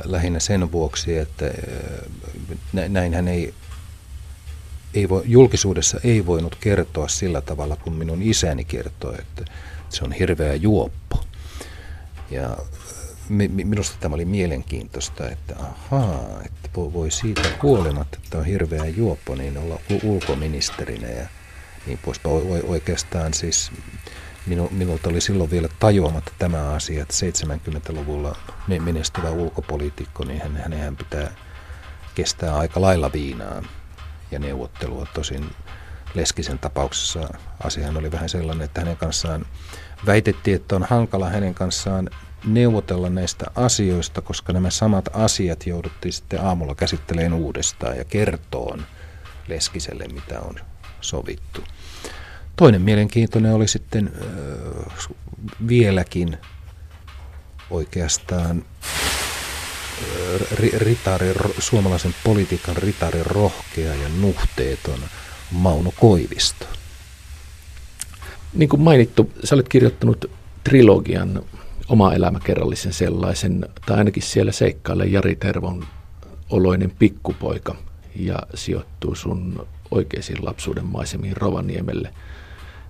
lähinnä 0.03 0.39
sen 0.39 0.71
vuoksi, 0.71 1.17
että 1.17 1.45
näin 2.89 3.13
hän 3.13 3.27
ei 3.27 3.53
ei 4.93 5.09
voi, 5.09 5.21
julkisuudessa 5.25 5.99
ei 6.03 6.25
voinut 6.25 6.55
kertoa 6.55 7.07
sillä 7.07 7.41
tavalla, 7.41 7.75
kun 7.75 7.93
minun 7.93 8.21
isäni 8.21 8.65
kertoi, 8.65 9.15
että 9.19 9.45
se 9.89 10.03
on 10.03 10.11
hirveä 10.11 10.55
juoppo. 10.55 11.23
Ja 12.29 12.57
minusta 13.31 13.97
tämä 13.99 14.15
oli 14.15 14.25
mielenkiintoista, 14.25 15.29
että 15.29 15.55
ahaa, 15.59 16.41
että 16.45 16.69
voi 16.75 17.11
siitä 17.11 17.41
huolimatta, 17.63 18.17
että 18.23 18.37
on 18.37 18.45
hirveä 18.45 18.85
juoppo, 18.85 19.35
niin 19.35 19.57
olla 19.57 19.79
ulkoministerinä 20.03 21.07
ja 21.07 21.27
niin 21.85 21.99
poispa 22.05 22.29
Oikeastaan 22.63 23.33
siis 23.33 23.71
minu, 24.45 24.69
minulta 24.71 25.09
oli 25.09 25.21
silloin 25.21 25.51
vielä 25.51 25.69
tajuamatta 25.79 26.31
tämä 26.39 26.69
asia, 26.69 27.01
että 27.01 27.15
70-luvulla 27.53 28.35
menestyvä 28.79 29.29
ulkopoliitikko, 29.29 30.23
niin 30.23 30.41
hän, 30.41 30.57
hänen 30.57 30.95
pitää 30.95 31.31
kestää 32.15 32.57
aika 32.57 32.81
lailla 32.81 33.11
viinaa 33.13 33.63
ja 34.31 34.39
neuvottelua. 34.39 35.05
Tosin 35.13 35.45
Leskisen 36.13 36.59
tapauksessa 36.59 37.33
asiahan 37.63 37.97
oli 37.97 38.11
vähän 38.11 38.29
sellainen, 38.29 38.65
että 38.65 38.81
hänen 38.81 38.97
kanssaan 38.97 39.45
väitettiin, 40.05 40.55
että 40.55 40.75
on 40.75 40.83
hankala 40.83 41.29
hänen 41.29 41.53
kanssaan 41.53 42.09
neuvotella 42.45 43.09
näistä 43.09 43.45
asioista, 43.55 44.21
koska 44.21 44.53
nämä 44.53 44.69
samat 44.69 45.09
asiat 45.13 45.67
jouduttiin 45.67 46.13
sitten 46.13 46.41
aamulla 46.41 46.75
käsittelemään 46.75 47.33
uudestaan 47.33 47.97
ja 47.97 48.05
kertoon 48.05 48.85
Leskiselle, 49.47 50.07
mitä 50.07 50.39
on 50.39 50.55
sovittu. 51.01 51.63
Toinen 52.55 52.81
mielenkiintoinen 52.81 53.53
oli 53.53 53.67
sitten 53.67 54.11
äh, 54.15 55.15
vieläkin 55.67 56.37
oikeastaan 57.69 58.65
ritari, 60.77 61.33
suomalaisen 61.59 62.15
politiikan 62.23 62.77
ritari 62.77 63.23
rohkea 63.23 63.95
ja 63.95 64.09
nuhteeton 64.21 64.99
Mauno 65.51 65.93
Koivisto. 65.99 66.65
Niin 68.53 68.69
kuin 68.69 68.81
mainittu, 68.81 69.31
sä 69.43 69.55
olet 69.55 69.69
kirjoittanut 69.69 70.31
trilogian 70.63 71.43
oma 71.91 72.13
elämäkerrallisen 72.13 72.93
sellaisen, 72.93 73.65
tai 73.85 73.97
ainakin 73.97 74.23
siellä 74.23 74.51
seikkailee 74.51 75.07
Jari 75.07 75.35
Tervon 75.35 75.85
oloinen 76.49 76.91
pikkupoika 76.99 77.75
ja 78.15 78.39
sijoittuu 78.53 79.15
sun 79.15 79.67
oikeisiin 79.91 80.45
lapsuuden 80.45 80.85
maisemiin 80.85 81.37
Rovaniemelle. 81.37 82.13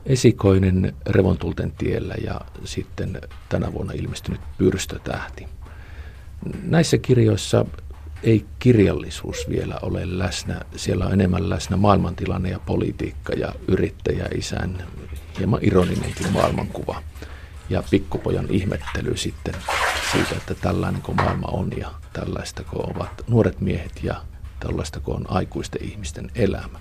Esikoinen 0.06 0.96
Revontulten 1.06 1.72
tiellä 1.72 2.16
ja 2.24 2.42
sitten 2.64 3.22
tänä 3.50 3.74
vuonna 3.74 3.94
ilmestynyt 3.94 4.42
Pyrstötähti. 4.58 5.48
Näissä 6.64 6.98
kirjoissa 6.98 7.66
ei 8.24 8.46
kirjallisuus 8.60 9.50
vielä 9.50 9.80
ole 9.82 10.18
läsnä. 10.18 10.62
Siellä 10.76 11.06
on 11.06 11.14
enemmän 11.14 11.50
läsnä 11.50 11.78
maailmantilanne 11.78 12.50
ja 12.50 12.60
politiikka 12.60 13.34
ja 13.34 13.54
yrittäjä 13.68 14.26
isän 14.36 14.84
hieman 15.40 15.60
ironinenkin 15.64 16.32
maailmankuva. 16.32 17.02
Ja 17.72 17.84
pikkupojan 17.90 18.48
ihmettely 18.50 19.18
sitten 19.18 19.56
siitä, 20.12 20.36
että 20.38 20.56
tällainen 20.56 21.02
kuin 21.02 21.16
maailma 21.16 21.48
on 21.48 21.70
ja 21.78 21.92
tällaista 22.14 22.64
kuin 22.64 22.96
ovat 22.96 23.22
nuoret 23.28 23.62
miehet 23.62 24.04
ja 24.04 24.22
tällaista 24.60 25.00
kuin 25.00 25.18
on 25.18 25.26
aikuisten 25.30 25.84
ihmisten 25.84 26.32
elämä. 26.36 26.80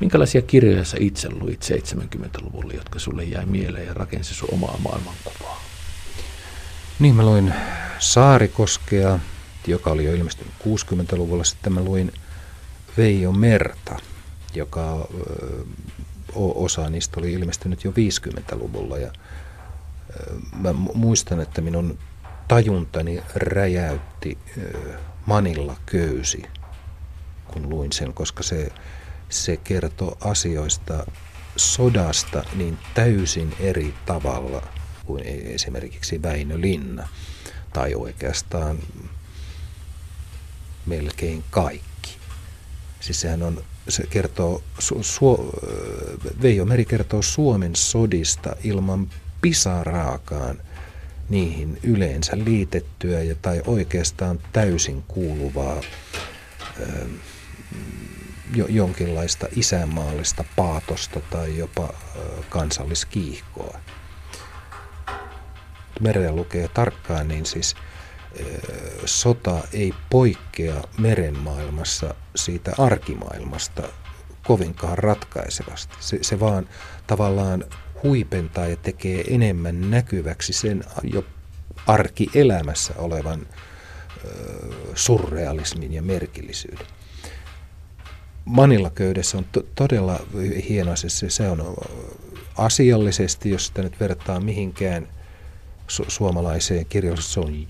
Minkälaisia 0.00 0.42
kirjoja 0.42 0.84
sä 0.84 0.96
itse 1.00 1.30
luit 1.30 1.64
70-luvulla, 1.64 2.72
jotka 2.72 2.98
sulle 2.98 3.24
jäi 3.24 3.46
mieleen 3.46 3.86
ja 3.86 3.94
rakensi 3.94 4.34
sun 4.34 4.48
omaa 4.52 4.78
maailmankuvaa? 4.78 5.62
Niin, 6.98 7.14
mä 7.14 7.22
luin 7.22 7.54
Saarikoskea, 7.98 9.18
joka 9.66 9.90
oli 9.90 10.04
jo 10.04 10.14
ilmestynyt 10.14 10.54
60-luvulla. 10.60 11.44
Sitten 11.44 11.72
mä 11.72 11.80
luin 11.80 12.12
Veijo 12.96 13.32
Merta, 13.32 13.96
joka 14.54 15.08
osa 16.34 16.90
niistä 16.90 17.20
oli 17.20 17.32
ilmestynyt 17.32 17.84
jo 17.84 17.90
50-luvulla. 17.90 18.98
Ja 18.98 19.12
mä 20.56 20.72
muistan, 20.72 21.40
että 21.40 21.60
minun 21.60 21.98
tajuntani 22.48 23.22
räjäytti 23.34 24.38
Manilla 25.26 25.76
köysi, 25.86 26.42
kun 27.52 27.70
luin 27.70 27.92
sen, 27.92 28.14
koska 28.14 28.42
se, 28.42 28.72
se 29.28 29.56
kertoo 29.56 30.18
asioista 30.20 31.06
sodasta 31.56 32.44
niin 32.54 32.78
täysin 32.94 33.54
eri 33.60 33.94
tavalla– 34.06 34.62
kuin 35.10 35.26
e- 35.26 35.54
esimerkiksi 35.54 36.22
Väinö 36.22 36.60
Linna 36.60 37.08
tai 37.72 37.94
oikeastaan 37.94 38.78
melkein 40.86 41.44
kaikki. 41.50 42.16
Siis 43.00 43.20
sehän 43.20 43.42
on, 43.42 43.64
se 43.88 44.06
kertoo, 44.06 44.62
su, 44.78 45.02
su, 45.02 45.50
Veijo 46.42 46.64
Meri 46.64 46.84
kertoo 46.84 47.22
Suomen 47.22 47.76
sodista 47.76 48.56
ilman 48.64 49.10
pisaraakaan 49.40 50.58
niihin 51.28 51.78
yleensä 51.82 52.32
liitettyä 52.44 53.22
ja 53.22 53.34
tai 53.42 53.62
oikeastaan 53.66 54.38
täysin 54.52 55.04
kuuluvaa 55.08 55.80
ö, 56.80 57.06
jo, 58.54 58.66
jonkinlaista 58.68 59.46
isänmaallista 59.56 60.44
paatosta 60.56 61.20
tai 61.30 61.58
jopa 61.58 61.88
ö, 62.16 62.20
kansalliskiihkoa 62.48 63.78
merellä 66.00 66.32
lukee 66.32 66.68
tarkkaan, 66.68 67.28
niin 67.28 67.46
siis 67.46 67.76
sota 69.04 69.62
ei 69.72 69.94
poikkea 70.10 70.82
merenmaailmassa 70.98 72.14
siitä 72.36 72.72
arkimaailmasta 72.78 73.82
kovinkaan 74.46 74.98
ratkaisevasti. 74.98 75.94
Se, 76.00 76.18
se 76.22 76.40
vaan 76.40 76.68
tavallaan 77.06 77.64
huipentaa 78.02 78.66
ja 78.66 78.76
tekee 78.76 79.24
enemmän 79.28 79.90
näkyväksi 79.90 80.52
sen 80.52 80.84
jo 81.02 81.24
arkielämässä 81.86 82.94
olevan 82.98 83.46
surrealismin 84.94 85.92
ja 85.92 86.02
merkillisyyden. 86.02 86.86
Manilla 88.44 88.90
köydessä 88.90 89.38
on 89.38 89.46
to- 89.52 89.66
todella 89.74 90.20
hieno 90.68 90.96
se, 90.96 91.30
se 91.30 91.48
on 91.48 91.76
asiallisesti, 92.56 93.50
jos 93.50 93.66
sitä 93.66 93.82
nyt 93.82 94.00
vertaa 94.00 94.40
mihinkään– 94.40 95.08
su- 95.90 96.04
suomalaiseen 96.08 96.86
kirjallisuuteen. 96.86 97.54
Se 97.54 97.66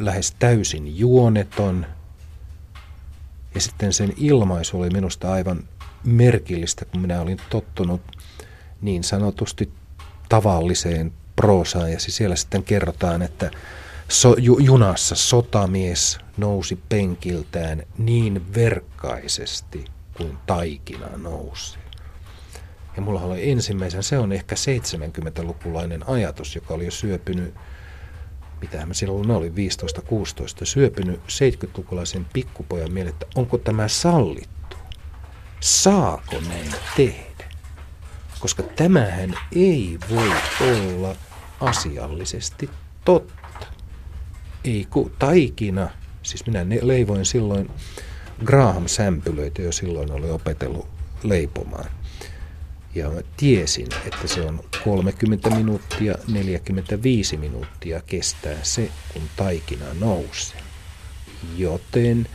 on 0.00 0.06
lähes 0.06 0.36
täysin 0.38 0.98
juoneton. 0.98 1.86
Ja 3.54 3.60
sitten 3.60 3.92
sen 3.92 4.12
ilmaisu 4.16 4.80
oli 4.80 4.90
minusta 4.90 5.32
aivan 5.32 5.68
merkillistä, 6.04 6.84
kun 6.84 7.00
minä 7.00 7.20
olin 7.20 7.38
tottunut 7.50 8.00
niin 8.80 9.04
sanotusti 9.04 9.70
tavalliseen 10.28 11.12
proosaan. 11.36 11.92
Ja 11.92 12.00
siellä 12.00 12.36
sitten 12.36 12.62
kerrotaan, 12.62 13.22
että 13.22 13.50
so, 14.08 14.34
ju, 14.38 14.58
junassa 14.58 15.14
sotamies 15.14 16.18
nousi 16.36 16.78
penkiltään 16.88 17.82
niin 17.98 18.54
verkkaisesti 18.54 19.84
kuin 20.16 20.38
taikina 20.46 21.08
nousi. 21.16 21.78
Ja 22.96 23.02
mulla 23.02 23.20
oli 23.20 23.50
ensimmäisen, 23.50 24.02
se 24.02 24.18
on 24.18 24.32
ehkä 24.32 24.54
70-lukulainen 24.54 26.08
ajatus, 26.08 26.54
joka 26.54 26.74
oli 26.74 26.84
jo 26.84 26.90
syöpynyt, 26.90 27.54
mitä 28.60 28.86
mä 28.86 28.94
silloin 28.94 29.30
oli 29.30 29.48
15-16, 29.48 29.52
syöpynyt 30.64 31.20
70-lukulaisen 31.20 32.26
pikkupojan 32.32 32.92
mieleen, 32.92 33.12
että 33.12 33.26
onko 33.34 33.58
tämä 33.58 33.88
sallittu? 33.88 34.76
Saako 35.60 36.40
näin 36.48 36.74
tehdä? 36.96 37.25
Koska 38.40 38.62
tämähän 38.62 39.34
ei 39.56 39.98
voi 40.10 40.30
olla 40.60 41.16
asiallisesti 41.60 42.70
totta. 43.04 43.66
Ei 44.64 44.86
ku, 44.90 45.12
taikina, 45.18 45.88
siis 46.22 46.46
minä 46.46 46.66
leivoin 46.82 47.26
silloin 47.26 47.70
Graham-sämpylöitä 48.44 49.62
jo 49.62 49.72
silloin 49.72 50.12
oli 50.12 50.30
opetellut 50.30 50.88
leipomaan. 51.22 51.90
Ja 52.94 53.10
tiesin, 53.36 53.86
että 54.06 54.28
se 54.28 54.40
on 54.40 54.60
30 54.84 55.50
minuuttia, 55.50 56.14
45 56.28 57.36
minuuttia 57.36 58.00
kestää 58.06 58.58
se, 58.62 58.90
kun 59.12 59.22
taikina 59.36 59.84
nousee. 60.00 60.60
Joten 61.56 62.28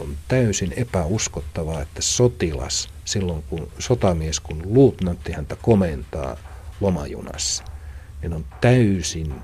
on 0.00 0.16
täysin 0.28 0.72
epäuskottavaa, 0.76 1.82
että 1.82 2.02
sotilas, 2.02 2.88
silloin 3.08 3.42
kun 3.42 3.68
sotamies, 3.78 4.40
kun 4.40 4.62
luutnantti 4.64 5.32
häntä 5.32 5.56
komentaa 5.56 6.36
lomajunassa, 6.80 7.64
niin 8.22 8.32
on 8.32 8.44
täysin 8.60 9.34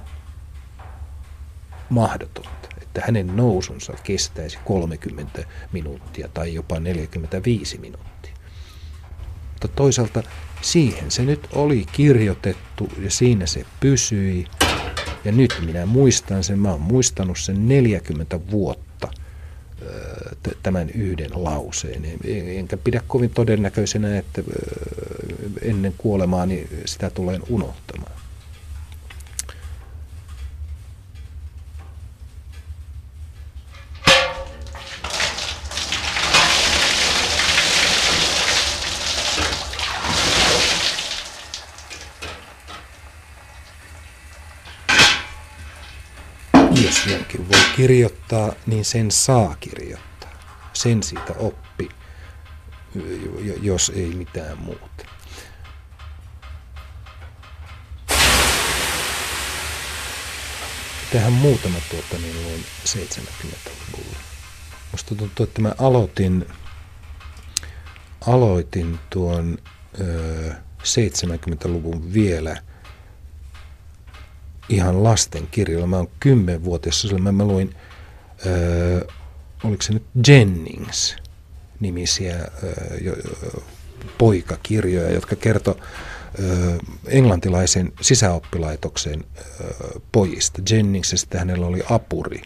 mahdotonta, 1.88 2.68
että 2.82 3.02
hänen 3.06 3.36
nousunsa 3.36 3.92
kestäisi 4.02 4.58
30 4.64 5.44
minuuttia 5.72 6.28
tai 6.28 6.54
jopa 6.54 6.80
45 6.80 7.78
minuuttia. 7.78 8.34
Mutta 9.52 9.68
toisaalta 9.68 10.22
siihen 10.60 11.10
se 11.10 11.22
nyt 11.22 11.48
oli 11.52 11.86
kirjoitettu 11.92 12.88
ja 12.98 13.10
siinä 13.10 13.46
se 13.46 13.66
pysyi. 13.80 14.46
Ja 15.24 15.32
nyt 15.32 15.54
minä 15.66 15.86
muistan 15.86 16.44
sen, 16.44 16.58
mä 16.58 16.70
oon 16.70 16.80
muistanut 16.80 17.38
sen 17.38 17.68
40 17.68 18.50
vuotta 18.50 18.93
tämän 20.62 20.90
yhden 20.90 21.30
lauseen. 21.34 22.02
Enkä 22.58 22.76
pidä 22.76 23.02
kovin 23.08 23.30
todennäköisenä, 23.30 24.18
että 24.18 24.42
ennen 25.62 25.94
kuolemaani 25.98 26.68
sitä 26.84 27.10
tulen 27.10 27.42
unohtamaan. 27.48 28.14
jos 46.84 47.06
jonkin 47.06 47.48
voi 47.48 47.60
kirjoittaa, 47.84 48.52
niin 48.66 48.84
sen 48.84 49.10
saa 49.10 49.56
kirjoittaa. 49.60 50.30
Sen 50.72 51.02
siitä 51.02 51.34
oppi 51.38 51.88
jos 53.62 53.92
ei 53.94 54.06
mitään 54.14 54.58
muuta. 54.58 55.04
Tähän 61.12 61.32
muutama 61.32 61.78
tuota 61.90 62.18
niin 62.18 62.42
luin 62.42 62.64
70-luvulla. 62.86 64.16
Musta 64.92 65.14
tuntuu, 65.14 65.44
että 65.44 65.62
mä 65.62 65.74
aloitin, 65.78 66.46
aloitin 68.26 68.98
tuon 69.10 69.58
ö, 70.00 70.52
70-luvun 70.82 72.12
vielä 72.12 72.62
ihan 74.68 75.04
lasten 75.04 75.46
kirjalla. 75.50 75.86
Mä 75.86 75.96
oon 75.96 76.08
kymmenvuotias, 76.20 77.06
mä, 77.18 77.32
mä 77.32 77.44
luin, 77.44 77.74
ö, 78.46 79.06
oliko 79.64 79.82
se 79.82 79.92
nyt 79.92 80.04
Jennings 80.28 81.16
nimisiä 81.80 82.36
ö, 82.36 82.72
jo, 83.00 83.16
poikakirjoja, 84.18 85.10
jotka 85.10 85.36
kertoi 85.36 85.74
englantilaisen 87.06 87.92
sisäoppilaitoksen 88.00 89.24
pojista. 90.12 90.62
Jenningsistä 90.70 91.38
hänellä 91.38 91.66
oli 91.66 91.82
apuri 91.90 92.42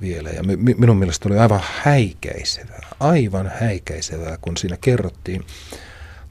vielä. 0.00 0.30
Ja 0.30 0.42
minun 0.78 0.96
mielestä 0.96 1.28
oli 1.28 1.38
aivan 1.38 1.60
häikäisevää, 1.82 2.88
aivan 3.00 3.52
häikäisevää, 3.60 4.38
kun 4.40 4.56
siinä 4.56 4.76
kerrottiin 4.76 5.44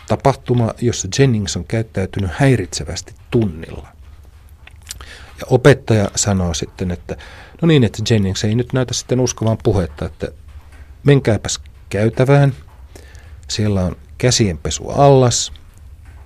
tapahtuma, 0.08 0.74
jossa 0.82 1.08
Jennings 1.20 1.58
on 1.58 1.66
käyttäytynyt 1.66 2.32
häiritsevästi 2.34 3.14
tunnilla. 3.32 3.93
Ja 5.44 5.48
opettaja 5.50 6.12
sanoo 6.16 6.54
sitten, 6.54 6.92
että 6.92 7.18
no 7.62 7.68
niin, 7.68 7.84
että 7.84 8.04
Jennings 8.10 8.44
ei 8.44 8.56
nyt 8.56 8.74
näytä 8.74 8.94
sitten 8.94 9.20
uskovan 9.20 9.58
puhetta, 9.64 10.06
että 10.06 10.28
menkääpäs 11.04 11.60
käytävään, 11.90 12.54
siellä 13.50 13.82
on 13.82 13.96
käsienpesu 14.18 14.90
allas, 14.90 15.54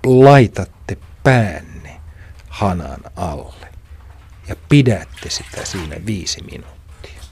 laitatte 0.06 0.98
päänne 1.22 2.00
hanan 2.48 3.00
alle 3.16 3.68
ja 4.48 4.56
pidätte 4.68 5.30
sitä 5.30 5.64
siinä 5.64 5.96
viisi 6.06 6.42
minuuttia. 6.42 7.22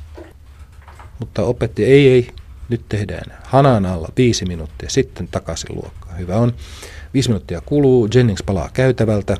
Mutta 1.18 1.42
opettaja, 1.42 1.88
ei, 1.88 2.08
ei, 2.08 2.34
nyt 2.68 2.88
tehdään 2.88 3.38
hanan 3.44 3.86
alla 3.86 4.08
viisi 4.16 4.44
minuuttia, 4.44 4.90
sitten 4.90 5.28
takaisin 5.28 5.76
luokkaan. 5.76 6.18
Hyvä 6.18 6.36
on. 6.36 6.54
Viisi 7.14 7.28
minuuttia 7.28 7.60
kuluu, 7.60 8.08
Jennings 8.14 8.42
palaa 8.42 8.70
käytävältä 8.72 9.36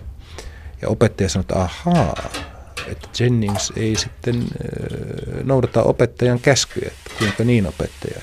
ja 0.82 0.88
opettaja 0.88 1.28
sanoo, 1.28 1.40
että 1.40 1.62
ahaa, 1.62 2.28
että 2.86 3.08
Jennings 3.18 3.72
ei 3.76 3.96
sitten 3.96 4.34
äh, 4.36 5.44
noudata 5.44 5.82
opettajan 5.82 6.40
käskyjä. 6.40 6.88
Että 6.88 7.10
kuinka 7.18 7.44
niin 7.44 7.66
opettaja? 7.66 8.20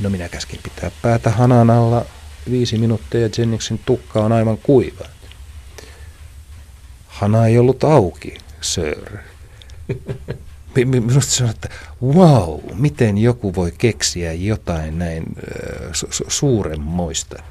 No 0.00 0.10
minä 0.10 0.28
käskin 0.28 0.60
pitää 0.62 0.90
päätä 1.02 1.30
hanan 1.30 1.70
alla 1.70 2.04
viisi 2.50 2.78
minuuttia 2.78 3.20
ja 3.20 3.28
Jenningsin 3.38 3.80
tukka 3.86 4.20
on 4.20 4.32
aivan 4.32 4.58
kuiva. 4.58 5.04
Hana 7.06 7.46
ei 7.46 7.58
ollut 7.58 7.84
auki, 7.84 8.38
sir. 8.60 9.18
Minusta 10.84 11.30
se 11.30 11.44
on, 11.44 11.50
että 11.50 11.68
wow, 12.02 12.60
miten 12.74 13.18
joku 13.18 13.54
voi 13.54 13.72
keksiä 13.78 14.32
jotain 14.32 14.98
näin 14.98 15.24
su- 15.92 16.24
suuremmoista. 16.28 17.42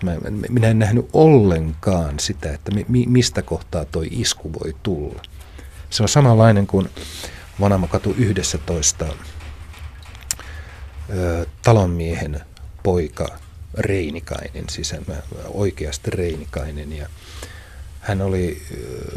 Minä 0.50 0.68
en 0.68 0.80
nähnyt 0.80 1.10
ollenkaan 1.14 2.20
sitä, 2.20 2.54
että 2.54 2.72
mi- 2.72 3.06
mistä 3.08 3.42
kohtaa 3.42 3.86
toi 3.86 4.08
isku 4.12 4.54
voi 4.54 4.76
tulla. 4.84 5.22
Se 5.90 6.04
on 6.04 6.10
samanlainen 6.10 6.68
kuin 6.68 6.90
Vanamakatu 7.60 8.16
11 8.18 9.06
talonmiehen 11.64 12.42
poika 12.84 13.28
Reinikainen, 13.78 14.66
siis 14.70 14.96
oikeasti 15.48 16.12
Reinikainen. 16.12 16.94
Ja 16.94 17.08
hän 18.00 18.22
oli 18.22 18.62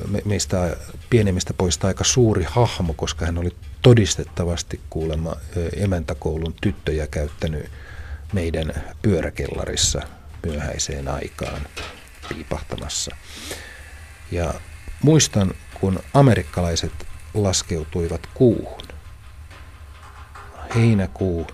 me, 0.09 0.23
meistä 0.25 0.77
pienemmistä 1.11 1.55
poista 1.55 1.87
aika 1.87 2.05
suuri 2.05 2.45
hahmo, 2.49 2.95
koska 2.95 3.27
hän 3.27 3.39
oli 3.39 3.57
todistettavasti 3.83 4.81
kuulemma 4.91 5.37
emäntäkoulun 5.77 6.55
tyttöjä 6.61 7.07
käyttänyt 7.07 7.71
meidän 8.33 8.73
pyöräkellarissa 9.03 10.03
myöhäiseen 10.47 11.09
aikaan 11.09 11.63
piipahtamassa. 12.29 13.17
Ja 14.31 14.55
muistan, 15.03 15.55
kun 15.81 16.01
amerikkalaiset 16.15 16.93
laskeutuivat 17.35 18.27
kuuhun. 18.35 18.83
Heinäkuu 20.75 21.47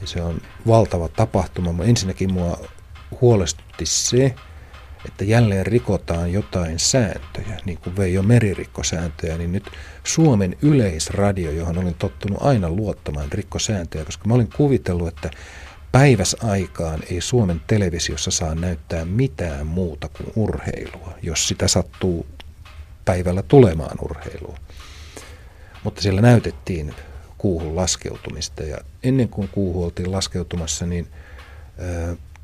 ja 0.00 0.06
se 0.06 0.22
on 0.22 0.40
valtava 0.66 1.08
tapahtuma. 1.08 1.84
Ensinnäkin 1.84 2.32
mua 2.32 2.58
huolestutti 3.20 3.86
se, 3.86 4.34
että 5.04 5.24
jälleen 5.24 5.66
rikotaan 5.66 6.32
jotain 6.32 6.78
sääntöjä, 6.78 7.58
niin 7.64 7.78
kuin 7.78 7.96
Veijo 7.96 8.22
Meri 8.22 8.68
sääntöjä, 8.82 9.38
niin 9.38 9.52
nyt 9.52 9.64
Suomen 10.04 10.56
yleisradio, 10.62 11.50
johon 11.50 11.78
olin 11.78 11.94
tottunut 11.94 12.42
aina 12.42 12.70
luottamaan, 12.70 13.32
rikkosääntöjä, 13.32 14.04
koska 14.04 14.28
mä 14.28 14.34
olin 14.34 14.50
kuvitellut, 14.56 15.08
että 15.08 15.30
päiväsaikaan 15.92 17.00
ei 17.10 17.20
Suomen 17.20 17.60
televisiossa 17.66 18.30
saa 18.30 18.54
näyttää 18.54 19.04
mitään 19.04 19.66
muuta 19.66 20.08
kuin 20.08 20.32
urheilua, 20.36 21.14
jos 21.22 21.48
sitä 21.48 21.68
sattuu 21.68 22.26
päivällä 23.04 23.42
tulemaan 23.42 23.98
urheilua. 24.02 24.58
Mutta 25.84 26.02
siellä 26.02 26.20
näytettiin 26.20 26.94
kuuhun 27.38 27.76
laskeutumista. 27.76 28.62
Ja 28.62 28.78
ennen 29.02 29.28
kuin 29.28 29.48
kuuhu 29.48 29.84
oltiin 29.84 30.12
laskeutumassa, 30.12 30.86
niin 30.86 31.08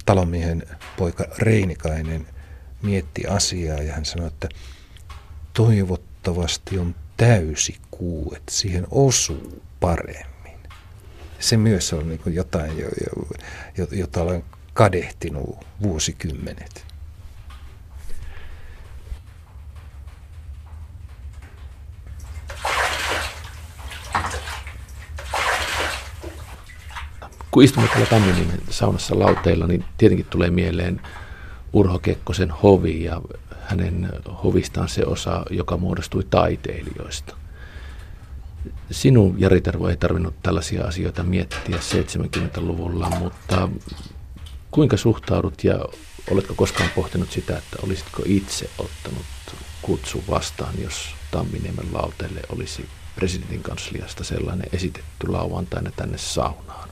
talonmiehen 0.06 0.62
poika 0.96 1.24
Reinikainen 1.38 2.26
mietti 2.84 3.26
asiaa 3.26 3.78
ja 3.78 3.94
hän 3.94 4.04
sanoi, 4.04 4.26
että 4.26 4.48
toivottavasti 5.52 6.78
on 6.78 6.94
täysi 7.16 7.76
kuu, 7.90 8.32
että 8.36 8.52
siihen 8.52 8.86
osuu 8.90 9.62
paremmin. 9.80 10.58
Se 11.38 11.56
myös 11.56 11.92
on 11.92 12.08
niin 12.08 12.20
jotain, 12.26 12.72
jota 13.90 14.22
olen 14.22 14.44
kadehtinut 14.74 15.58
vuosikymmenet. 15.82 16.94
kun 27.54 27.64
istumme 27.64 27.88
täällä 27.88 28.06
Tamminiemen 28.06 28.60
saunassa 28.70 29.18
lauteilla, 29.18 29.66
niin 29.66 29.84
tietenkin 29.98 30.26
tulee 30.30 30.50
mieleen 30.50 31.00
Urho 31.74 31.98
Kekkosen 31.98 32.50
hovi 32.50 33.04
ja 33.04 33.22
hänen 33.60 34.10
hovistaan 34.44 34.88
se 34.88 35.06
osa, 35.06 35.44
joka 35.50 35.76
muodostui 35.76 36.24
taiteilijoista. 36.30 37.36
Sinun, 38.90 39.34
Jari 39.40 39.60
Tervo, 39.60 39.88
ei 39.88 39.96
tarvinnut 39.96 40.34
tällaisia 40.42 40.84
asioita 40.84 41.22
miettiä 41.22 41.78
70-luvulla, 41.78 43.10
mutta 43.18 43.68
kuinka 44.70 44.96
suhtaudut 44.96 45.64
ja 45.64 45.84
oletko 46.30 46.54
koskaan 46.54 46.90
pohtinut 46.94 47.32
sitä, 47.32 47.58
että 47.58 47.76
olisitko 47.82 48.22
itse 48.26 48.70
ottanut 48.78 49.26
kutsu 49.82 50.24
vastaan, 50.30 50.74
jos 50.82 51.14
Tamminiemen 51.30 51.86
lauteelle 51.92 52.40
olisi 52.48 52.88
presidentin 53.16 53.62
kansliasta 53.62 54.24
sellainen 54.24 54.68
esitetty 54.72 55.26
lauantaina 55.28 55.90
tänne 55.96 56.18
saunaan? 56.18 56.88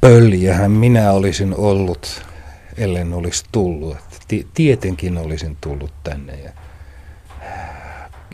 Pöljähän 0.00 0.70
minä 0.70 1.12
olisin 1.12 1.54
ollut, 1.54 2.22
ellen 2.76 3.12
olisi 3.12 3.44
tullut. 3.52 3.96
Tietenkin 4.54 5.18
olisin 5.18 5.56
tullut 5.60 5.92
tänne 6.02 6.40
ja 6.40 6.52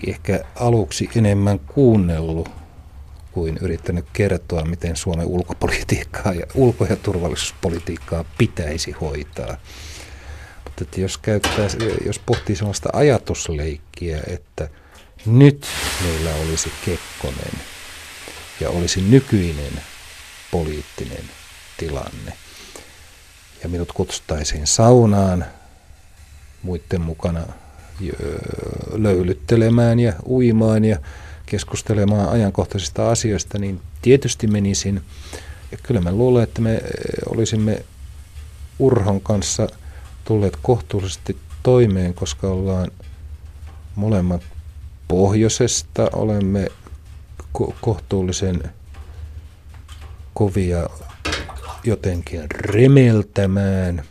ehkä 0.07 0.41
aluksi 0.55 1.11
enemmän 1.17 1.59
kuunnellut 1.59 2.51
kuin 3.33 3.59
yrittänyt 3.61 4.07
kertoa, 4.13 4.65
miten 4.65 4.97
Suomen 4.97 5.27
ulkopolitiikkaa 5.27 6.33
ja 6.33 6.47
ulko- 6.55 6.85
ja 6.85 6.97
turvallisuuspolitiikkaa 6.97 8.25
pitäisi 8.39 8.93
hoitaa. 8.93 9.57
Mutta 10.65 10.85
että 10.85 11.01
jos, 11.01 11.19
käyttää, 11.19 11.69
jos 12.07 12.19
pohtii 12.19 12.57
sellaista 12.57 12.89
ajatusleikkiä, 12.93 14.21
että 14.27 14.69
nyt 15.27 15.67
meillä 16.03 16.31
olisi 16.35 16.73
Kekkonen 16.85 17.61
ja 18.61 18.71
olisi 18.71 19.01
nykyinen 19.01 19.73
poliittinen 20.51 21.25
tilanne. 21.77 22.33
Ja 23.62 23.69
minut 23.69 23.93
kutsuttaisiin 23.93 24.67
saunaan 24.67 25.45
muiden 26.62 27.01
mukana 27.01 27.41
löylyttelemään 28.93 30.01
ja 30.01 30.12
uimaan 30.27 30.85
ja 30.85 30.99
keskustelemaan 31.47 32.29
ajankohtaisista 32.29 33.11
asioista, 33.11 33.59
niin 33.59 33.81
tietysti 34.03 34.47
menisin. 34.47 35.03
Ja 35.73 35.79
kyllä 35.83 36.01
mä 36.01 36.12
luulen, 36.12 36.43
että 36.45 36.61
me 36.61 36.83
olisimme 37.27 37.85
Urhon 38.79 39.21
kanssa 39.21 39.69
tulleet 40.25 40.59
kohtuullisesti 40.62 41.39
toimeen, 41.62 42.15
koska 42.15 42.49
ollaan 42.49 42.91
molemmat 43.95 44.43
pohjoisesta, 45.09 46.11
olemme 46.12 46.69
ko- 47.59 47.75
kohtuullisen 47.81 48.62
kovia 50.35 50.89
jotenkin 51.87 52.42
remeltämään. 52.51 54.03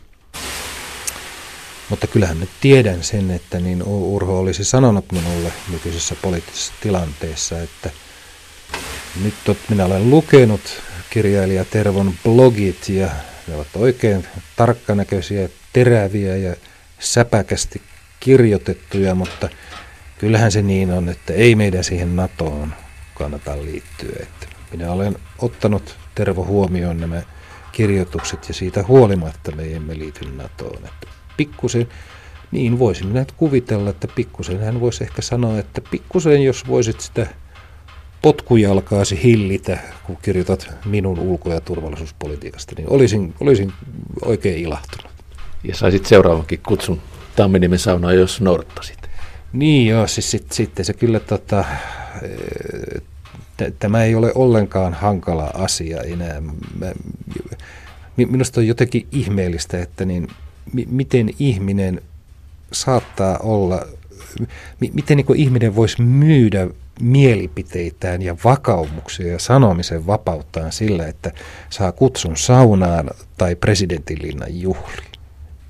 Mutta 1.88 2.06
kyllähän 2.06 2.40
nyt 2.40 2.50
tiedän 2.60 3.04
sen, 3.04 3.30
että 3.30 3.60
niin 3.60 3.82
Urho 3.82 4.38
olisi 4.38 4.64
sanonut 4.64 5.12
minulle 5.12 5.52
nykyisessä 5.72 6.14
poliittisessa 6.22 6.72
tilanteessa, 6.80 7.60
että 7.60 7.90
nyt 9.24 9.58
minä 9.68 9.84
olen 9.84 10.10
lukenut 10.10 10.60
kirjailija 11.10 11.64
Tervon 11.64 12.14
blogit 12.24 12.88
ja 12.88 13.08
ne 13.48 13.54
ovat 13.54 13.68
oikein 13.74 14.26
tarkkanäköisiä, 14.56 15.48
teräviä 15.72 16.36
ja 16.36 16.56
säpäkästi 16.98 17.82
kirjoitettuja, 18.20 19.14
mutta 19.14 19.48
kyllähän 20.18 20.52
se 20.52 20.62
niin 20.62 20.90
on, 20.90 21.08
että 21.08 21.32
ei 21.32 21.54
meidän 21.54 21.84
siihen 21.84 22.16
NATOon 22.16 22.74
kannata 23.14 23.62
liittyä. 23.62 24.16
Että 24.20 24.46
minä 24.70 24.92
olen 24.92 25.16
ottanut 25.38 25.96
Tervo 26.14 26.44
huomioon 26.44 27.00
nämä 27.00 27.22
kirjoitukset 27.76 28.48
ja 28.48 28.54
siitä 28.54 28.84
huolimatta 28.88 29.52
me 29.52 29.72
emme 29.72 29.98
liity 29.98 30.24
NATOon. 30.36 30.76
Että 30.76 31.06
pikkusen, 31.36 31.88
niin 32.50 32.78
voisin 32.78 33.06
minä 33.06 33.26
kuvitella, 33.36 33.90
että 33.90 34.08
pikkusen 34.08 34.60
hän 34.60 34.80
voisi 34.80 35.04
ehkä 35.04 35.22
sanoa, 35.22 35.58
että 35.58 35.80
pikkusen 35.90 36.42
jos 36.42 36.66
voisit 36.66 37.00
sitä 37.00 37.26
potkujalkaasi 38.22 39.22
hillitä, 39.22 39.78
kun 40.06 40.16
kirjoitat 40.22 40.70
minun 40.84 41.18
ulko- 41.18 41.52
ja 41.52 41.60
turvallisuuspolitiikasta, 41.60 42.74
niin 42.76 42.90
olisin, 42.90 43.34
olisin 43.40 43.72
oikein 44.24 44.58
ilahtunut. 44.58 45.10
Ja 45.64 45.76
saisit 45.76 46.06
seuraavankin 46.06 46.60
kutsun 46.66 47.00
Tamminiemen 47.36 47.78
saunaan, 47.78 48.16
jos 48.16 48.40
noudattasit. 48.40 48.98
Niin 49.52 49.86
joo, 49.86 50.06
siis 50.06 50.30
sit, 50.30 50.52
sitten 50.52 50.84
se 50.84 50.92
kyllä 50.92 51.20
tota, 51.20 51.64
tämä 53.78 54.04
ei 54.04 54.14
ole 54.14 54.32
ollenkaan 54.34 54.94
hankala 54.94 55.50
asia 55.54 56.02
enää. 56.02 56.40
Mä, 56.78 56.86
minusta 58.16 58.60
on 58.60 58.66
jotenkin 58.66 59.06
ihmeellistä, 59.12 59.82
että 59.82 60.04
niin, 60.04 60.28
miten 60.72 61.30
ihminen 61.38 62.00
saattaa 62.72 63.38
olla, 63.38 63.86
miten 64.92 65.16
niin 65.16 65.36
ihminen 65.36 65.76
voisi 65.76 66.02
myydä 66.02 66.68
mielipiteitään 67.00 68.22
ja 68.22 68.36
vakaumuksia 68.44 69.32
ja 69.32 69.38
sanomisen 69.38 70.06
vapauttaan 70.06 70.72
sillä, 70.72 71.06
että 71.06 71.32
saa 71.70 71.92
kutsun 71.92 72.36
saunaan 72.36 73.10
tai 73.38 73.54
presidentinlinnan 73.54 74.60
juhliin. 74.60 75.12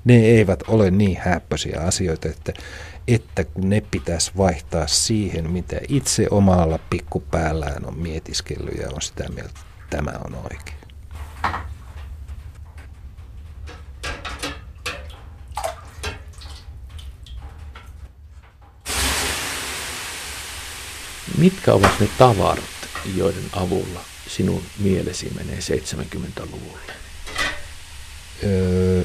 Ne 0.05 0.15
eivät 0.15 0.63
ole 0.67 0.91
niin 0.91 1.17
häppöisiä 1.21 1.79
asioita, 1.81 2.29
että, 2.29 2.53
että 3.07 3.43
kun 3.43 3.69
ne 3.69 3.81
pitäisi 3.91 4.31
vaihtaa 4.37 4.87
siihen, 4.87 5.51
mitä 5.51 5.75
itse 5.87 6.27
omalla 6.31 6.79
pikkupäällään 6.89 7.85
on 7.85 7.97
mietiskellyt 7.97 8.77
ja 8.81 8.89
on 8.93 9.01
sitä 9.01 9.29
mieltä, 9.29 9.49
että 9.49 9.97
tämä 9.97 10.11
on 10.25 10.35
oikein. 10.35 10.77
Mitkä 21.37 21.73
ovat 21.73 21.99
ne 21.99 22.09
tavarat, 22.17 22.63
joiden 23.15 23.49
avulla 23.53 24.01
sinun 24.27 24.63
mielesi 24.79 25.31
menee 25.35 25.59
70-luvulle? 25.59 26.91
Öö, 28.43 29.03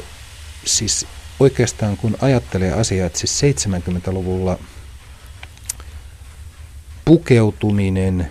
siis 0.65 1.07
oikeastaan 1.41 1.97
kun 1.97 2.17
ajattelee 2.21 2.73
asiaa, 2.73 3.07
että 3.07 3.19
siis 3.19 3.41
70-luvulla 3.43 4.59
pukeutuminen, 7.05 8.29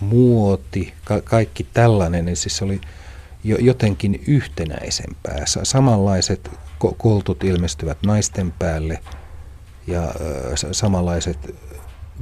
muoti, 0.00 0.94
ka- 1.04 1.20
kaikki 1.20 1.66
tällainen, 1.74 2.24
niin 2.24 2.36
siis 2.36 2.62
oli 2.62 2.80
jo, 3.44 3.56
jotenkin 3.60 4.24
yhtenäisempää. 4.26 5.36
Samanlaiset 5.62 6.50
koltut 6.98 7.44
ilmestyvät 7.44 7.98
naisten 8.06 8.52
päälle 8.58 9.00
ja 9.86 10.02
ö, 10.02 10.52
samanlaiset 10.72 11.54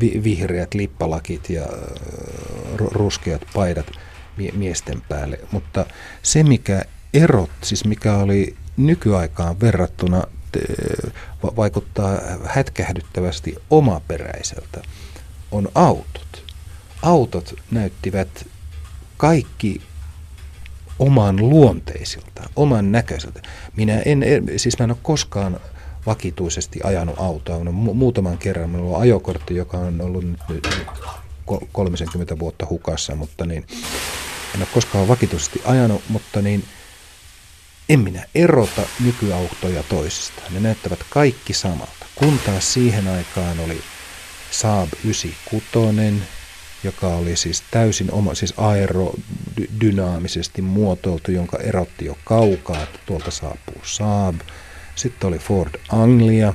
vi- 0.00 0.20
vihreät 0.24 0.74
lippalakit 0.74 1.50
ja 1.50 1.66
ruskeat 2.78 3.42
paidat 3.54 3.86
miesten 4.52 5.02
päälle. 5.08 5.38
Mutta 5.52 5.86
se, 6.22 6.42
mikä 6.42 6.84
erot, 7.14 7.50
siis 7.62 7.84
mikä 7.84 8.14
oli 8.14 8.56
nykyaikaan 8.76 9.60
verrattuna, 9.60 10.24
vaikuttaa 11.56 12.18
hätkähdyttävästi 12.44 13.54
omaperäiseltä, 13.70 14.82
on 15.50 15.68
autot. 15.74 16.44
Autot 17.02 17.54
näyttivät 17.70 18.46
kaikki 19.16 19.80
oman 20.98 21.36
luonteisilta, 21.36 22.50
oman 22.56 22.92
näköiseltä. 22.92 23.42
Minä 23.76 23.98
en, 24.04 24.24
siis 24.56 24.78
mä 24.78 24.84
en 24.84 24.90
ole 24.90 24.98
koskaan 25.02 25.60
vakituisesti 26.06 26.80
ajanut 26.84 27.14
autoa. 27.18 27.58
Mu- 27.58 27.94
muutaman 27.94 28.38
kerran 28.38 28.70
minulla 28.70 28.96
on 28.96 29.02
ajokortti, 29.02 29.56
joka 29.56 29.78
on 29.78 30.00
ollut 30.00 30.24
nyt 30.24 30.40
30 31.72 32.38
vuotta 32.38 32.66
hukassa, 32.70 33.14
mutta 33.14 33.46
niin, 33.46 33.66
en 34.54 34.60
ole 34.60 34.68
koskaan 34.74 35.08
vakituisesti 35.08 35.62
ajanut, 35.64 36.02
mutta 36.08 36.42
niin, 36.42 36.64
en 37.88 38.00
minä 38.00 38.24
erota 38.34 38.82
nykyautoja 39.04 39.82
toisistaan. 39.82 40.54
Ne 40.54 40.60
näyttävät 40.60 40.98
kaikki 41.10 41.52
samalta. 41.52 42.06
Kun 42.14 42.38
taas 42.38 42.72
siihen 42.72 43.08
aikaan 43.08 43.60
oli 43.60 43.80
Saab 44.50 44.88
96, 45.04 46.22
joka 46.84 47.06
oli 47.06 47.36
siis 47.36 47.62
täysin 47.70 48.12
oma, 48.12 48.34
siis 48.34 48.54
aerodynaamisesti 48.56 50.62
muotoiltu, 50.62 51.30
jonka 51.30 51.58
erotti 51.58 52.04
jo 52.04 52.18
kaukaa, 52.24 52.82
että 52.82 52.98
tuolta 53.06 53.30
saapuu 53.30 53.80
Saab. 53.82 54.34
Sitten 54.94 55.28
oli 55.28 55.38
Ford 55.38 55.74
Anglia, 55.88 56.54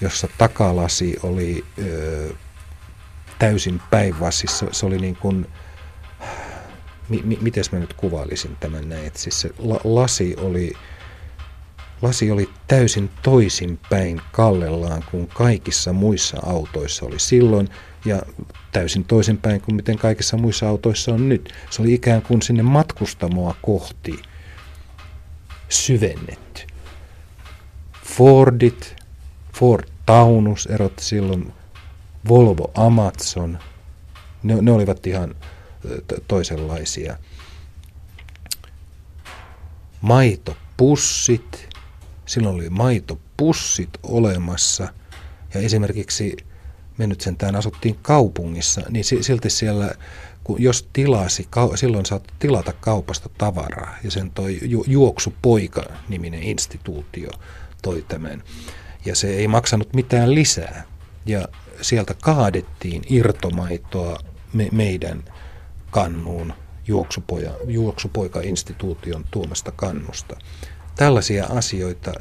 jossa 0.00 0.28
takalasi 0.38 1.16
oli 1.22 1.64
ö, 1.78 2.34
täysin 3.38 3.80
päinvastoin. 3.90 4.74
Se 4.74 4.86
oli 4.86 4.98
niin 4.98 5.16
kuin, 5.16 5.46
mi, 7.08 7.22
mi, 7.24 7.38
miten 7.40 7.64
mä 7.72 7.78
nyt 7.78 7.92
kuvailisin 7.92 8.56
tämän 8.60 8.88
näin, 8.88 9.06
että 9.06 9.18
siis 9.18 9.40
se 9.40 9.50
la, 9.58 9.80
lasi 9.84 10.36
oli, 10.38 10.72
lasi 12.02 12.30
oli 12.30 12.48
täysin 12.66 13.10
toisinpäin 13.22 14.20
kallellaan 14.32 15.04
kuin 15.10 15.28
kaikissa 15.28 15.92
muissa 15.92 16.38
autoissa 16.46 17.06
oli 17.06 17.18
silloin 17.18 17.68
ja 18.04 18.22
täysin 18.72 19.04
toisinpäin 19.04 19.60
kuin 19.60 19.76
miten 19.76 19.98
kaikissa 19.98 20.36
muissa 20.36 20.68
autoissa 20.68 21.12
on 21.12 21.28
nyt. 21.28 21.52
Se 21.70 21.82
oli 21.82 21.94
ikään 21.94 22.22
kuin 22.22 22.42
sinne 22.42 22.62
matkustamoa 22.62 23.54
kohti 23.62 24.22
syvennetty. 25.68 26.66
Fordit, 28.04 28.96
Ford 29.54 29.88
Taunus 30.06 30.66
erotti 30.66 31.04
silloin, 31.04 31.52
Volvo 32.28 32.70
Amazon, 32.74 33.58
ne, 34.42 34.54
ne 34.60 34.72
olivat 34.72 35.06
ihan 35.06 35.34
toisenlaisia. 36.28 37.16
Maitopussit, 40.00 41.68
silloin 42.26 42.54
oli 42.54 42.70
maitopussit 42.70 43.90
olemassa 44.02 44.88
ja 45.54 45.60
esimerkiksi 45.60 46.36
me 46.98 47.06
nyt 47.06 47.20
sentään 47.20 47.56
asuttiin 47.56 47.98
kaupungissa, 48.02 48.82
niin 48.90 49.04
silti 49.04 49.50
siellä, 49.50 49.94
kun 50.44 50.62
jos 50.62 50.88
tilasi, 50.92 51.48
silloin 51.74 52.06
saat 52.06 52.32
tilata 52.38 52.72
kaupasta 52.72 53.28
tavaraa 53.38 53.96
ja 54.04 54.10
sen 54.10 54.30
toi 54.30 54.58
ju, 54.62 54.84
Juoksupoika-niminen 54.86 56.42
instituutio 56.42 57.30
toi 57.82 58.04
tämän. 58.08 58.42
Ja 59.04 59.14
se 59.14 59.28
ei 59.28 59.48
maksanut 59.48 59.94
mitään 59.94 60.34
lisää. 60.34 60.84
Ja 61.26 61.48
sieltä 61.82 62.14
kaadettiin 62.22 63.02
irtomaitoa 63.08 64.18
me, 64.52 64.68
meidän 64.72 65.24
kannuun 65.96 66.52
juoksupoja, 66.86 67.50
juoksupoika-instituution 67.66 69.24
tuomasta 69.30 69.72
kannusta. 69.72 70.36
Tällaisia 70.96 71.46
asioita, 71.46 72.12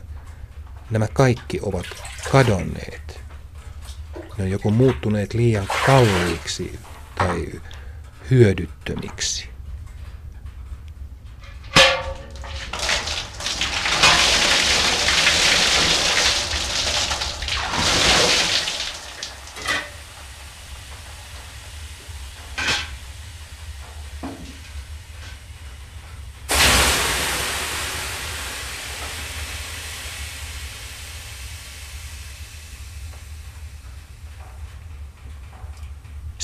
nämä 0.91 1.07
kaikki 1.13 1.59
ovat 1.61 1.85
kadonneet. 2.31 3.19
Ne 4.37 4.43
on 4.43 4.51
joko 4.51 4.69
muuttuneet 4.69 5.33
liian 5.33 5.67
kalliiksi 5.85 6.79
tai 7.17 7.61
hyödyttömiksi. 8.31 9.49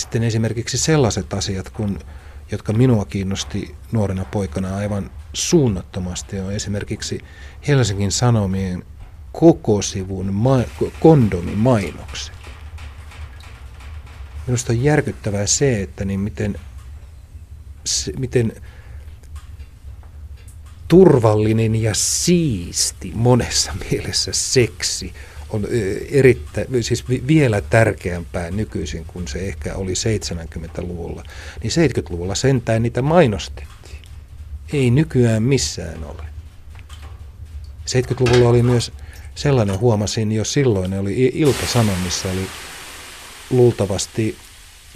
Sitten 0.01 0.23
esimerkiksi 0.23 0.77
sellaiset 0.77 1.33
asiat, 1.33 1.69
kun 1.69 1.99
jotka 2.51 2.73
minua 2.73 3.05
kiinnosti 3.05 3.75
nuorena 3.91 4.25
poikana 4.25 4.75
aivan 4.75 5.11
suunnattomasti, 5.33 6.39
on 6.39 6.53
esimerkiksi 6.53 7.19
Helsingin 7.67 8.11
Sanomien 8.11 8.85
koko 9.31 9.81
sivun 9.81 10.33
ma- 10.33 10.89
kondomimainokset. 10.99 12.33
Minusta 14.47 14.73
on 14.73 14.83
järkyttävää 14.83 15.45
se, 15.45 15.81
että 15.81 16.05
niin 16.05 16.19
miten, 16.19 16.59
se, 17.85 18.13
miten 18.19 18.53
turvallinen 20.87 21.75
ja 21.75 21.93
siisti 21.93 23.11
monessa 23.15 23.71
mielessä 23.91 24.31
seksi 24.33 25.13
on 25.51 25.67
erittäin, 26.11 26.67
siis 26.81 27.05
vielä 27.27 27.61
tärkeämpää 27.61 28.51
nykyisin 28.51 29.05
kuin 29.05 29.27
se 29.27 29.39
ehkä 29.39 29.75
oli 29.75 29.93
70-luvulla. 29.93 31.23
Niin 31.63 31.71
70-luvulla 31.71 32.35
sentään 32.35 32.83
niitä 32.83 33.01
mainostettiin. 33.01 33.97
Ei 34.73 34.91
nykyään 34.91 35.43
missään 35.43 36.03
ole. 36.03 36.23
70-luvulla 37.85 38.49
oli 38.49 38.63
myös 38.63 38.91
sellainen, 39.35 39.79
huomasin 39.79 40.31
jo 40.31 40.45
silloin, 40.45 40.93
oli 40.93 41.31
Ilta-Sanomissa 41.33 42.29
oli 42.31 42.47
luultavasti 43.49 44.37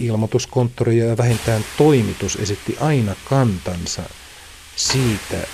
ilmoituskonttori 0.00 0.98
ja 0.98 1.16
vähintään 1.16 1.64
toimitus 1.78 2.36
esitti 2.36 2.76
aina 2.80 3.16
kantansa 3.24 4.02
siitä, 4.76 5.46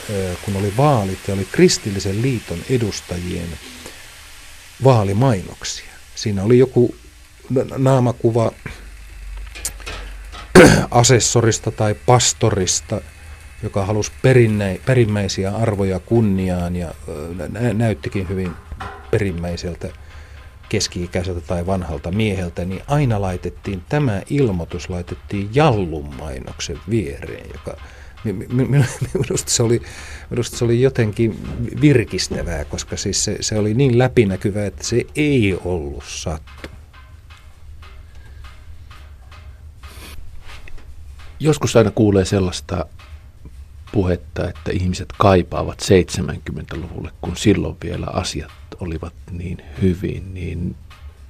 kun 0.44 0.56
oli 0.56 0.72
vaalit 0.76 1.18
ja 1.28 1.34
oli 1.34 1.48
kristillisen 1.52 2.22
liiton 2.22 2.58
edustajien 2.70 3.48
vaalimainoksia. 4.84 5.92
Siinä 6.14 6.42
oli 6.42 6.58
joku 6.58 6.94
naamakuva 7.76 8.52
asessorista 10.90 11.70
tai 11.70 11.94
pastorista, 12.06 13.00
joka 13.62 13.86
halusi 13.86 14.12
perinnä, 14.22 14.64
perimmäisiä 14.86 15.50
arvoja 15.50 15.98
kunniaan 16.00 16.76
ja 16.76 16.94
näyttikin 17.72 18.28
hyvin 18.28 18.52
perimmäiseltä 19.10 19.88
keski-ikäiseltä 20.68 21.40
tai 21.40 21.66
vanhalta 21.66 22.10
mieheltä, 22.10 22.64
niin 22.64 22.82
aina 22.86 23.20
laitettiin, 23.20 23.82
tämä 23.88 24.22
ilmoitus 24.30 24.90
laitettiin 24.90 25.50
Jallun 25.54 26.14
mainoksen 26.14 26.78
viereen, 26.90 27.50
joka 27.52 27.76
minusta 28.24 29.50
se, 29.50 29.62
oli, 29.62 29.82
minusta 30.30 30.56
se 30.56 30.64
oli 30.64 30.80
jotenkin 30.80 31.38
virkistävää, 31.80 32.64
koska 32.64 32.96
siis 32.96 33.24
se, 33.24 33.36
se 33.40 33.58
oli 33.58 33.74
niin 33.74 33.98
läpinäkyvää, 33.98 34.66
että 34.66 34.84
se 34.84 35.06
ei 35.16 35.58
ollut 35.64 36.04
sattu. 36.06 36.68
Joskus 41.40 41.76
aina 41.76 41.90
kuulee 41.90 42.24
sellaista 42.24 42.86
puhetta, 43.92 44.48
että 44.48 44.70
ihmiset 44.72 45.08
kaipaavat 45.18 45.82
70-luvulle, 45.82 47.10
kun 47.20 47.36
silloin 47.36 47.76
vielä 47.84 48.06
asiat 48.06 48.50
olivat 48.80 49.14
niin 49.30 49.58
hyvin, 49.82 50.34
niin 50.34 50.76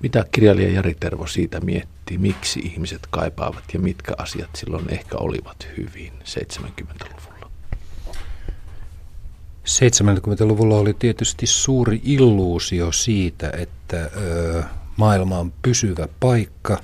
mitä 0.03 0.25
kirjailija 0.33 0.71
Jari 0.71 0.97
Tervo 1.01 1.27
siitä 1.27 1.61
miettii, 1.61 2.02
miksi 2.19 2.61
ihmiset 2.61 3.07
kaipaavat 3.11 3.65
ja 3.75 3.81
mitkä 3.81 4.13
asiat 4.19 4.51
silloin 4.57 4.91
ehkä 4.91 5.17
olivat 5.17 5.69
hyvin 5.77 6.13
70-luvulla? 6.25 7.51
70-luvulla 9.69 10.77
oli 10.77 10.95
tietysti 10.95 11.47
suuri 11.47 12.01
illuusio 12.05 12.93
siitä, 12.93 13.53
että 13.59 14.11
ö, 14.17 14.63
maailma 14.97 15.39
on 15.39 15.53
pysyvä 15.63 16.09
paikka 16.21 16.83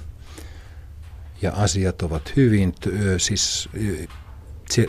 ja 1.43 1.53
asiat 1.53 2.03
ovat 2.03 2.33
hyvin. 2.37 2.75
Ö, 2.87 3.19
siis, 3.19 3.69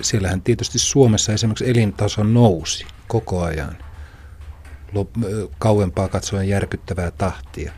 siellähän 0.01 0.41
tietysti 0.41 0.79
Suomessa 0.79 1.33
esimerkiksi 1.33 1.69
elintaso 1.69 2.23
nousi 2.23 2.85
koko 3.07 3.41
ajan 3.41 3.77
kauempaa 5.59 6.07
katsoen 6.07 6.49
järkyttävää 6.49 7.11
tahtia. 7.11 7.71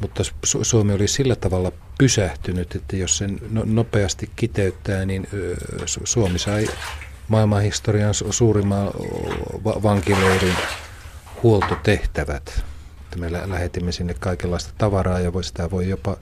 Mutta 0.00 0.22
Suomi 0.62 0.92
oli 0.92 1.08
sillä 1.08 1.36
tavalla 1.36 1.72
pysähtynyt, 1.98 2.74
että 2.74 2.96
jos 2.96 3.18
sen 3.18 3.38
no, 3.50 3.62
nopeasti 3.64 4.30
kiteyttää, 4.36 5.04
niin 5.04 5.28
Suomi 6.04 6.38
sai 6.38 6.66
maailmanhistorian 7.28 8.14
suurimman 8.14 8.86
vankileirin 9.64 10.56
huoltotehtävät. 11.42 12.64
Me 13.16 13.32
lähetimme 13.32 13.92
sinne 13.92 14.14
kaikenlaista 14.14 14.72
tavaraa 14.78 15.20
ja 15.20 15.32
sitä 15.42 15.70
voi 15.70 15.88
jopa 15.88 16.16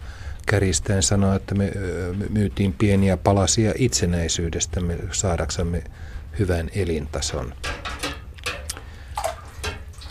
kärjistäen 0.46 1.02
sanoa, 1.02 1.34
että 1.34 1.54
me 1.54 1.72
myytiin 2.30 2.72
pieniä 2.72 3.16
palasia 3.16 3.72
itsenäisyydestämme 3.78 4.96
saadaksamme 5.12 5.82
hyvän 6.38 6.70
elintason 6.74 7.54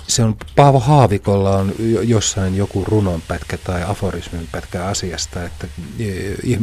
se 0.08 0.24
on 0.24 0.36
Paavo 0.56 0.80
Haavikolla 0.80 1.58
on 1.58 1.74
jossain 2.04 2.56
joku 2.56 2.84
runonpätkä 2.86 3.58
tai 3.58 3.84
aforismin 3.88 4.48
pätkä 4.52 4.86
asiasta, 4.86 5.44
että 5.44 5.68
e, 6.00 6.06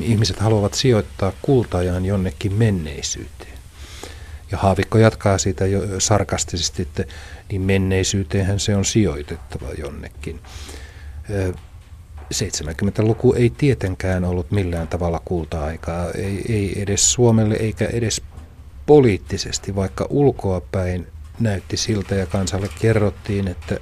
ihmiset 0.02 0.38
haluavat 0.38 0.74
sijoittaa 0.74 1.33
kultajaan 1.42 2.04
jonnekin 2.04 2.52
menneisyyteen. 2.52 3.54
Ja 4.50 4.59
Haavikko 4.59 4.98
jatkaa 4.98 5.38
siitä 5.38 5.66
jo 5.66 6.00
sarkastisesti, 6.00 6.83
että 6.83 7.04
niin 7.50 7.61
menneisyyteenhän 7.61 8.61
se 8.61 8.76
on 8.76 8.85
sijoitettava 8.85 9.68
jonnekin. 9.78 10.40
70-luku 12.35 13.33
ei 13.33 13.50
tietenkään 13.50 14.24
ollut 14.24 14.50
millään 14.50 14.88
tavalla 14.88 15.20
kulta-aikaa, 15.24 16.11
ei, 16.11 16.44
ei 16.48 16.83
edes 16.83 17.12
Suomelle 17.12 17.54
eikä 17.54 17.87
edes 17.92 18.22
poliittisesti, 18.87 19.74
vaikka 19.74 20.07
ulkoapäin 20.11 21.07
näytti 21.40 21.77
siltä 21.77 22.14
ja 22.14 22.27
kansalle 22.27 22.68
kerrottiin, 22.81 23.49
että 23.49 23.79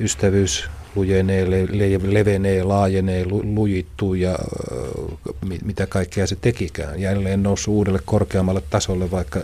ystävyys 0.00 0.70
lujenee, 0.94 1.50
le, 1.50 1.66
le, 1.70 2.14
levenee, 2.14 2.62
laajenee, 2.62 3.24
lu, 3.24 3.42
lujittuu 3.44 4.14
ja 4.14 4.30
äh, 4.30 5.58
mitä 5.64 5.86
kaikkea 5.86 6.26
se 6.26 6.36
tekikään. 6.36 7.00
Jälleen 7.00 7.42
noussut 7.42 7.74
uudelle 7.74 8.00
korkeammalle 8.04 8.62
tasolle, 8.70 9.10
vaikka 9.10 9.40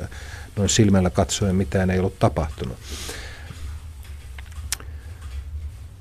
noin 0.57 0.69
silmällä 0.69 1.11
katsoen 1.11 1.57
mitään 1.57 1.91
ei 1.91 1.99
ollut 1.99 2.19
tapahtunut. 2.19 2.77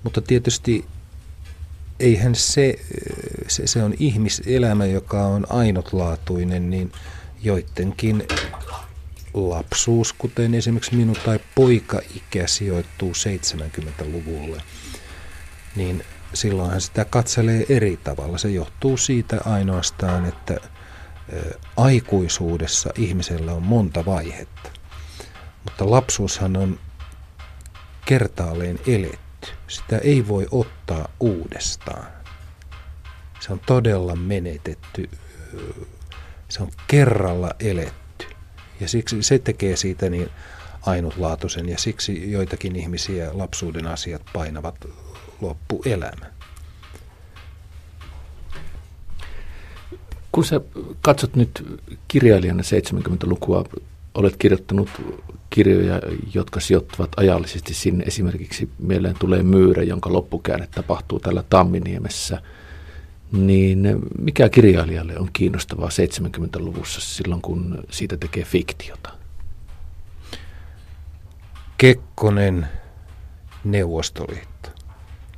Mutta 0.04 0.22
tietysti 0.22 0.86
eihän 2.00 2.36
se, 2.36 2.80
se, 3.48 3.68
se 3.68 3.84
on 3.84 3.94
ihmiselämä, 4.00 4.86
joka 4.86 5.26
on 5.26 5.46
ainutlaatuinen, 5.50 6.70
niin 6.70 6.92
joidenkin 7.44 8.24
lapsuus, 9.36 10.14
kuten 10.14 10.54
esimerkiksi 10.54 10.96
minun 10.96 11.16
tai 11.26 11.40
poikaikä 11.56 12.48
sijoittuu 12.48 13.12
70-luvulle, 13.12 14.62
niin 15.76 16.04
silloinhan 16.34 16.82
sitä 16.82 17.06
katselee 17.06 17.66
eri 17.70 17.98
tavalla. 17.98 18.38
Se 18.38 18.50
johtuu 18.50 18.98
siitä 18.98 19.38
ainoastaan, 19.46 20.26
että 20.26 20.58
aikuisuudessa 21.78 22.90
ihmisellä 22.98 23.54
on 23.54 23.64
monta 23.64 24.06
vaihetta. 24.06 24.70
Mutta 25.64 25.92
lapsuushan 25.92 26.58
on 26.58 26.80
kertaalleen 28.06 28.80
eletty. 28.88 29.48
Sitä 29.68 29.98
ei 29.98 30.28
voi 30.28 30.48
ottaa 30.52 31.08
uudestaan. 31.20 32.08
Se 33.40 33.54
on 33.54 33.60
todella 33.60 34.16
menetetty. 34.16 35.10
Se 36.50 36.64
on 36.64 36.72
kerralla 36.88 37.52
eletty 37.60 38.05
ja 38.80 38.88
siksi 38.88 39.24
se 39.24 39.40
tekee 39.40 39.76
siitä 39.76 40.10
niin 40.10 40.30
ainutlaatuisen 40.82 41.70
ja 41.70 41.78
siksi 41.78 42.32
joitakin 42.32 42.76
ihmisiä 42.76 43.30
lapsuuden 43.34 43.88
asiat 43.88 44.22
painavat 44.34 44.76
loppuelämän. 45.42 46.34
Kun 50.32 50.46
sä 50.46 50.62
katsot 51.02 51.36
nyt 51.36 51.80
kirjailijana 52.08 52.62
70-lukua, 52.62 53.66
olet 54.14 54.36
kirjoittanut 54.38 54.90
kirjoja, 55.50 56.02
jotka 56.34 56.60
sijoittuvat 56.60 57.10
ajallisesti 57.18 57.74
sinne. 57.74 58.04
Esimerkiksi 58.04 58.70
mieleen 58.80 59.16
tulee 59.20 59.44
Myyrä, 59.44 59.84
jonka 59.84 60.14
loppukäänne 60.14 60.68
tapahtuu 60.68 61.20
täällä 61.20 61.44
Tamminiemessä– 61.50 62.42
niin 63.32 64.00
mikä 64.20 64.50
kirjailijalle 64.50 65.20
on 65.20 65.30
kiinnostavaa 65.34 65.90
70-luvussa 65.90 67.02
silloin, 67.02 67.42
kun 67.42 67.84
siitä 67.92 68.18
tekee 68.18 68.44
fiktiota? 68.44 69.10
Kekkonen, 71.78 72.68
Neuvostoliitto, 73.64 74.70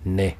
ne. 0.05 0.37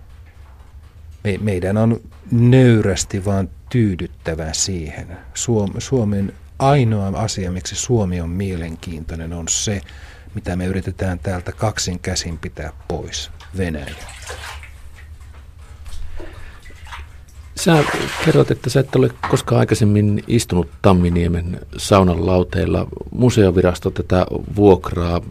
Me, 1.24 1.38
meidän 1.42 1.78
on 1.78 2.02
nöyrästi 2.32 3.26
vaan 3.26 3.50
tyydyttävä 3.70 4.54
siihen. 4.54 5.18
Suom, 5.34 5.70
Suomen 5.78 6.34
ainoa 6.60 7.08
asia, 7.08 7.52
miksi 7.52 7.76
Suomi 7.76 8.22
on 8.22 8.30
mielenkiintoinen, 8.30 9.34
on 9.34 9.48
se, 9.48 9.82
mitä 10.36 10.56
me 10.56 10.66
yritetään 10.66 11.20
täältä 11.20 11.52
kaksin 11.52 12.00
käsin 12.00 12.38
pitää 12.38 12.74
pois, 12.88 13.32
Venäjä. 13.58 13.96
Sä 17.68 17.84
kerrot, 18.26 18.52
että 18.52 18.70
sä 18.70 18.80
et 18.80 18.96
ole 18.96 19.10
koskaan 19.30 19.60
aikaisemmin 19.60 20.24
istunut 20.28 20.70
Tamminiemen 20.82 21.60
saunan 21.78 22.26
lauteilla. 22.26 22.88
Museovirasto 23.12 23.92
tätä 23.92 24.26
vuokraa, 24.56 25.22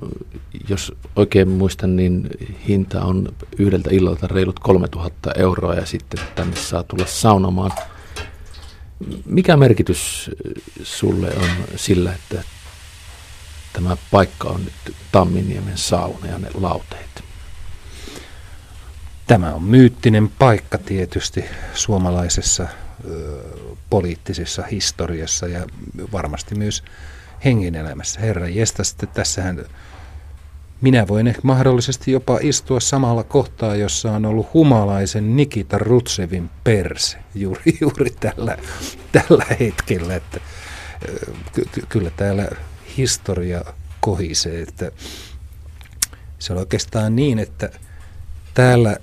jos 0.69 0.93
oikein 1.17 1.49
muistan, 1.49 1.97
niin 1.97 2.31
hinta 2.69 3.03
on 3.03 3.29
yhdeltä 3.59 3.91
illalta 3.93 4.27
reilut 4.27 4.59
3000 4.59 5.33
euroa 5.33 5.75
ja 5.75 5.87
sitten 5.87 6.21
tänne 6.35 6.57
saa 6.57 6.83
tulla 6.83 7.07
saunomaan. 7.07 7.71
Mikä 9.27 9.57
merkitys 9.57 10.31
sulle 10.83 11.33
on 11.37 11.51
sillä, 11.77 12.13
että 12.13 12.43
tämä 13.73 13.97
paikka 14.11 14.49
on 14.49 14.65
nyt 14.65 14.97
Tamminiemen 15.13 15.79
sauna 15.79 16.27
ja 16.27 16.39
ne 16.39 16.49
lauteet? 16.55 17.25
Tämä 19.27 19.55
on 19.55 19.63
myyttinen 19.63 20.29
paikka 20.39 20.79
tietysti 20.79 21.45
suomalaisessa 21.75 22.67
ö, 23.11 23.43
poliittisessa 23.91 24.63
historiassa 24.63 25.49
ja 25.49 25.67
varmasti 26.13 26.55
myös 26.55 26.85
hengenelämässä. 27.45 28.21
Herra 28.21 28.49
jesta, 28.49 28.85
sitten 28.85 29.09
tässähän 29.09 29.65
minä 30.81 31.09
voin 31.09 31.27
ehkä 31.27 31.41
mahdollisesti 31.45 32.13
jopa 32.13 32.39
istua 32.43 32.81
samalla 32.81 33.25
kohtaa, 33.25 33.77
jossa 33.77 34.13
on 34.13 34.27
ollut 34.27 34.55
humalaisen 34.55 35.37
Nikita 35.37 35.79
Rutsevin 35.79 36.51
perse 36.65 37.19
juuri, 37.35 37.63
juuri 37.81 38.11
tällä, 38.21 38.59
tällä 39.13 39.47
hetkellä. 39.61 40.15
Että, 40.15 40.41
ky- 41.53 41.87
kyllä 41.89 42.11
täällä 42.11 42.49
historia 42.97 43.65
kohisee. 44.01 44.63
Että 44.63 44.91
se 46.39 46.53
on 46.53 46.59
oikeastaan 46.59 47.17
niin, 47.17 47.39
että 47.39 47.71
täällä 48.55 48.97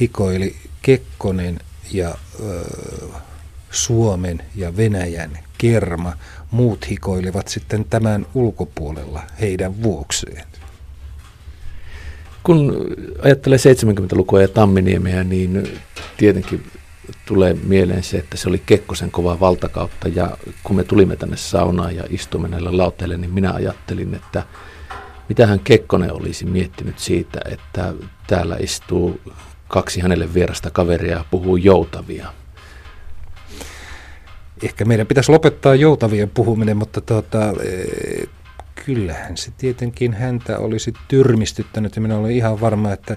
hikoili 0.00 0.56
Kekkonen 0.82 1.60
ja 1.92 2.14
Suomen 3.70 4.42
ja 4.54 4.76
Venäjän 4.76 5.38
kerma. 5.58 6.12
Muut 6.50 6.90
hikoilevat 6.90 7.48
sitten 7.48 7.84
tämän 7.84 8.26
ulkopuolella 8.34 9.22
heidän 9.40 9.82
vuokseen. 9.82 10.44
Kun 12.42 12.86
ajattelee 13.22 13.58
70-lukua 13.58 14.42
ja 14.42 14.48
Tamminiemeä, 14.48 15.24
niin 15.24 15.80
tietenkin 16.16 16.70
tulee 17.26 17.54
mieleen 17.54 18.02
se, 18.02 18.16
että 18.16 18.36
se 18.36 18.48
oli 18.48 18.62
Kekkosen 18.66 19.10
kova 19.10 19.40
valtakautta. 19.40 20.08
Ja 20.08 20.36
kun 20.62 20.76
me 20.76 20.84
tulimme 20.84 21.16
tänne 21.16 21.36
saunaan 21.36 21.96
ja 21.96 22.04
istumme 22.10 22.48
näillä 22.48 22.76
lauteille, 22.76 23.16
niin 23.16 23.34
minä 23.34 23.52
ajattelin, 23.52 24.14
että 24.14 24.42
mitähän 25.28 25.60
Kekkonen 25.60 26.12
olisi 26.12 26.44
miettinyt 26.44 26.98
siitä, 26.98 27.40
että 27.50 27.94
täällä 28.26 28.56
istuu 28.60 29.20
kaksi 29.68 30.00
hänelle 30.00 30.34
vierasta 30.34 30.70
kaveria 30.70 31.24
puhuu 31.30 31.56
joutavia. 31.56 32.32
Ehkä 34.62 34.84
meidän 34.84 35.06
pitäisi 35.06 35.32
lopettaa 35.32 35.74
joutavien 35.74 36.30
puhuminen, 36.30 36.76
mutta 36.76 37.00
tuota, 37.00 37.50
e, 37.50 38.24
kyllähän 38.86 39.36
se 39.36 39.52
tietenkin 39.58 40.14
häntä 40.14 40.58
olisi 40.58 40.92
tyrmistyttänyt 41.08 41.96
ja 41.96 42.02
minä 42.02 42.18
olen 42.18 42.30
ihan 42.30 42.60
varma, 42.60 42.92
että 42.92 43.16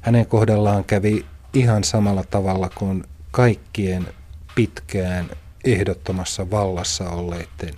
hänen 0.00 0.26
kohdallaan 0.26 0.84
kävi 0.84 1.24
ihan 1.54 1.84
samalla 1.84 2.24
tavalla 2.30 2.70
kuin 2.74 3.04
kaikkien 3.30 4.06
pitkään 4.54 5.30
ehdottomassa 5.64 6.50
vallassa 6.50 7.10
olleiden 7.10 7.74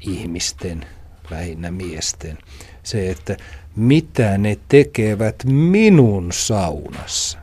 ihmisten, 0.00 0.86
lähinnä 1.30 1.70
miesten. 1.70 2.38
Se, 2.82 3.10
että 3.10 3.36
mitä 3.76 4.38
ne 4.38 4.58
tekevät 4.68 5.36
minun 5.44 6.32
saunassa. 6.32 7.39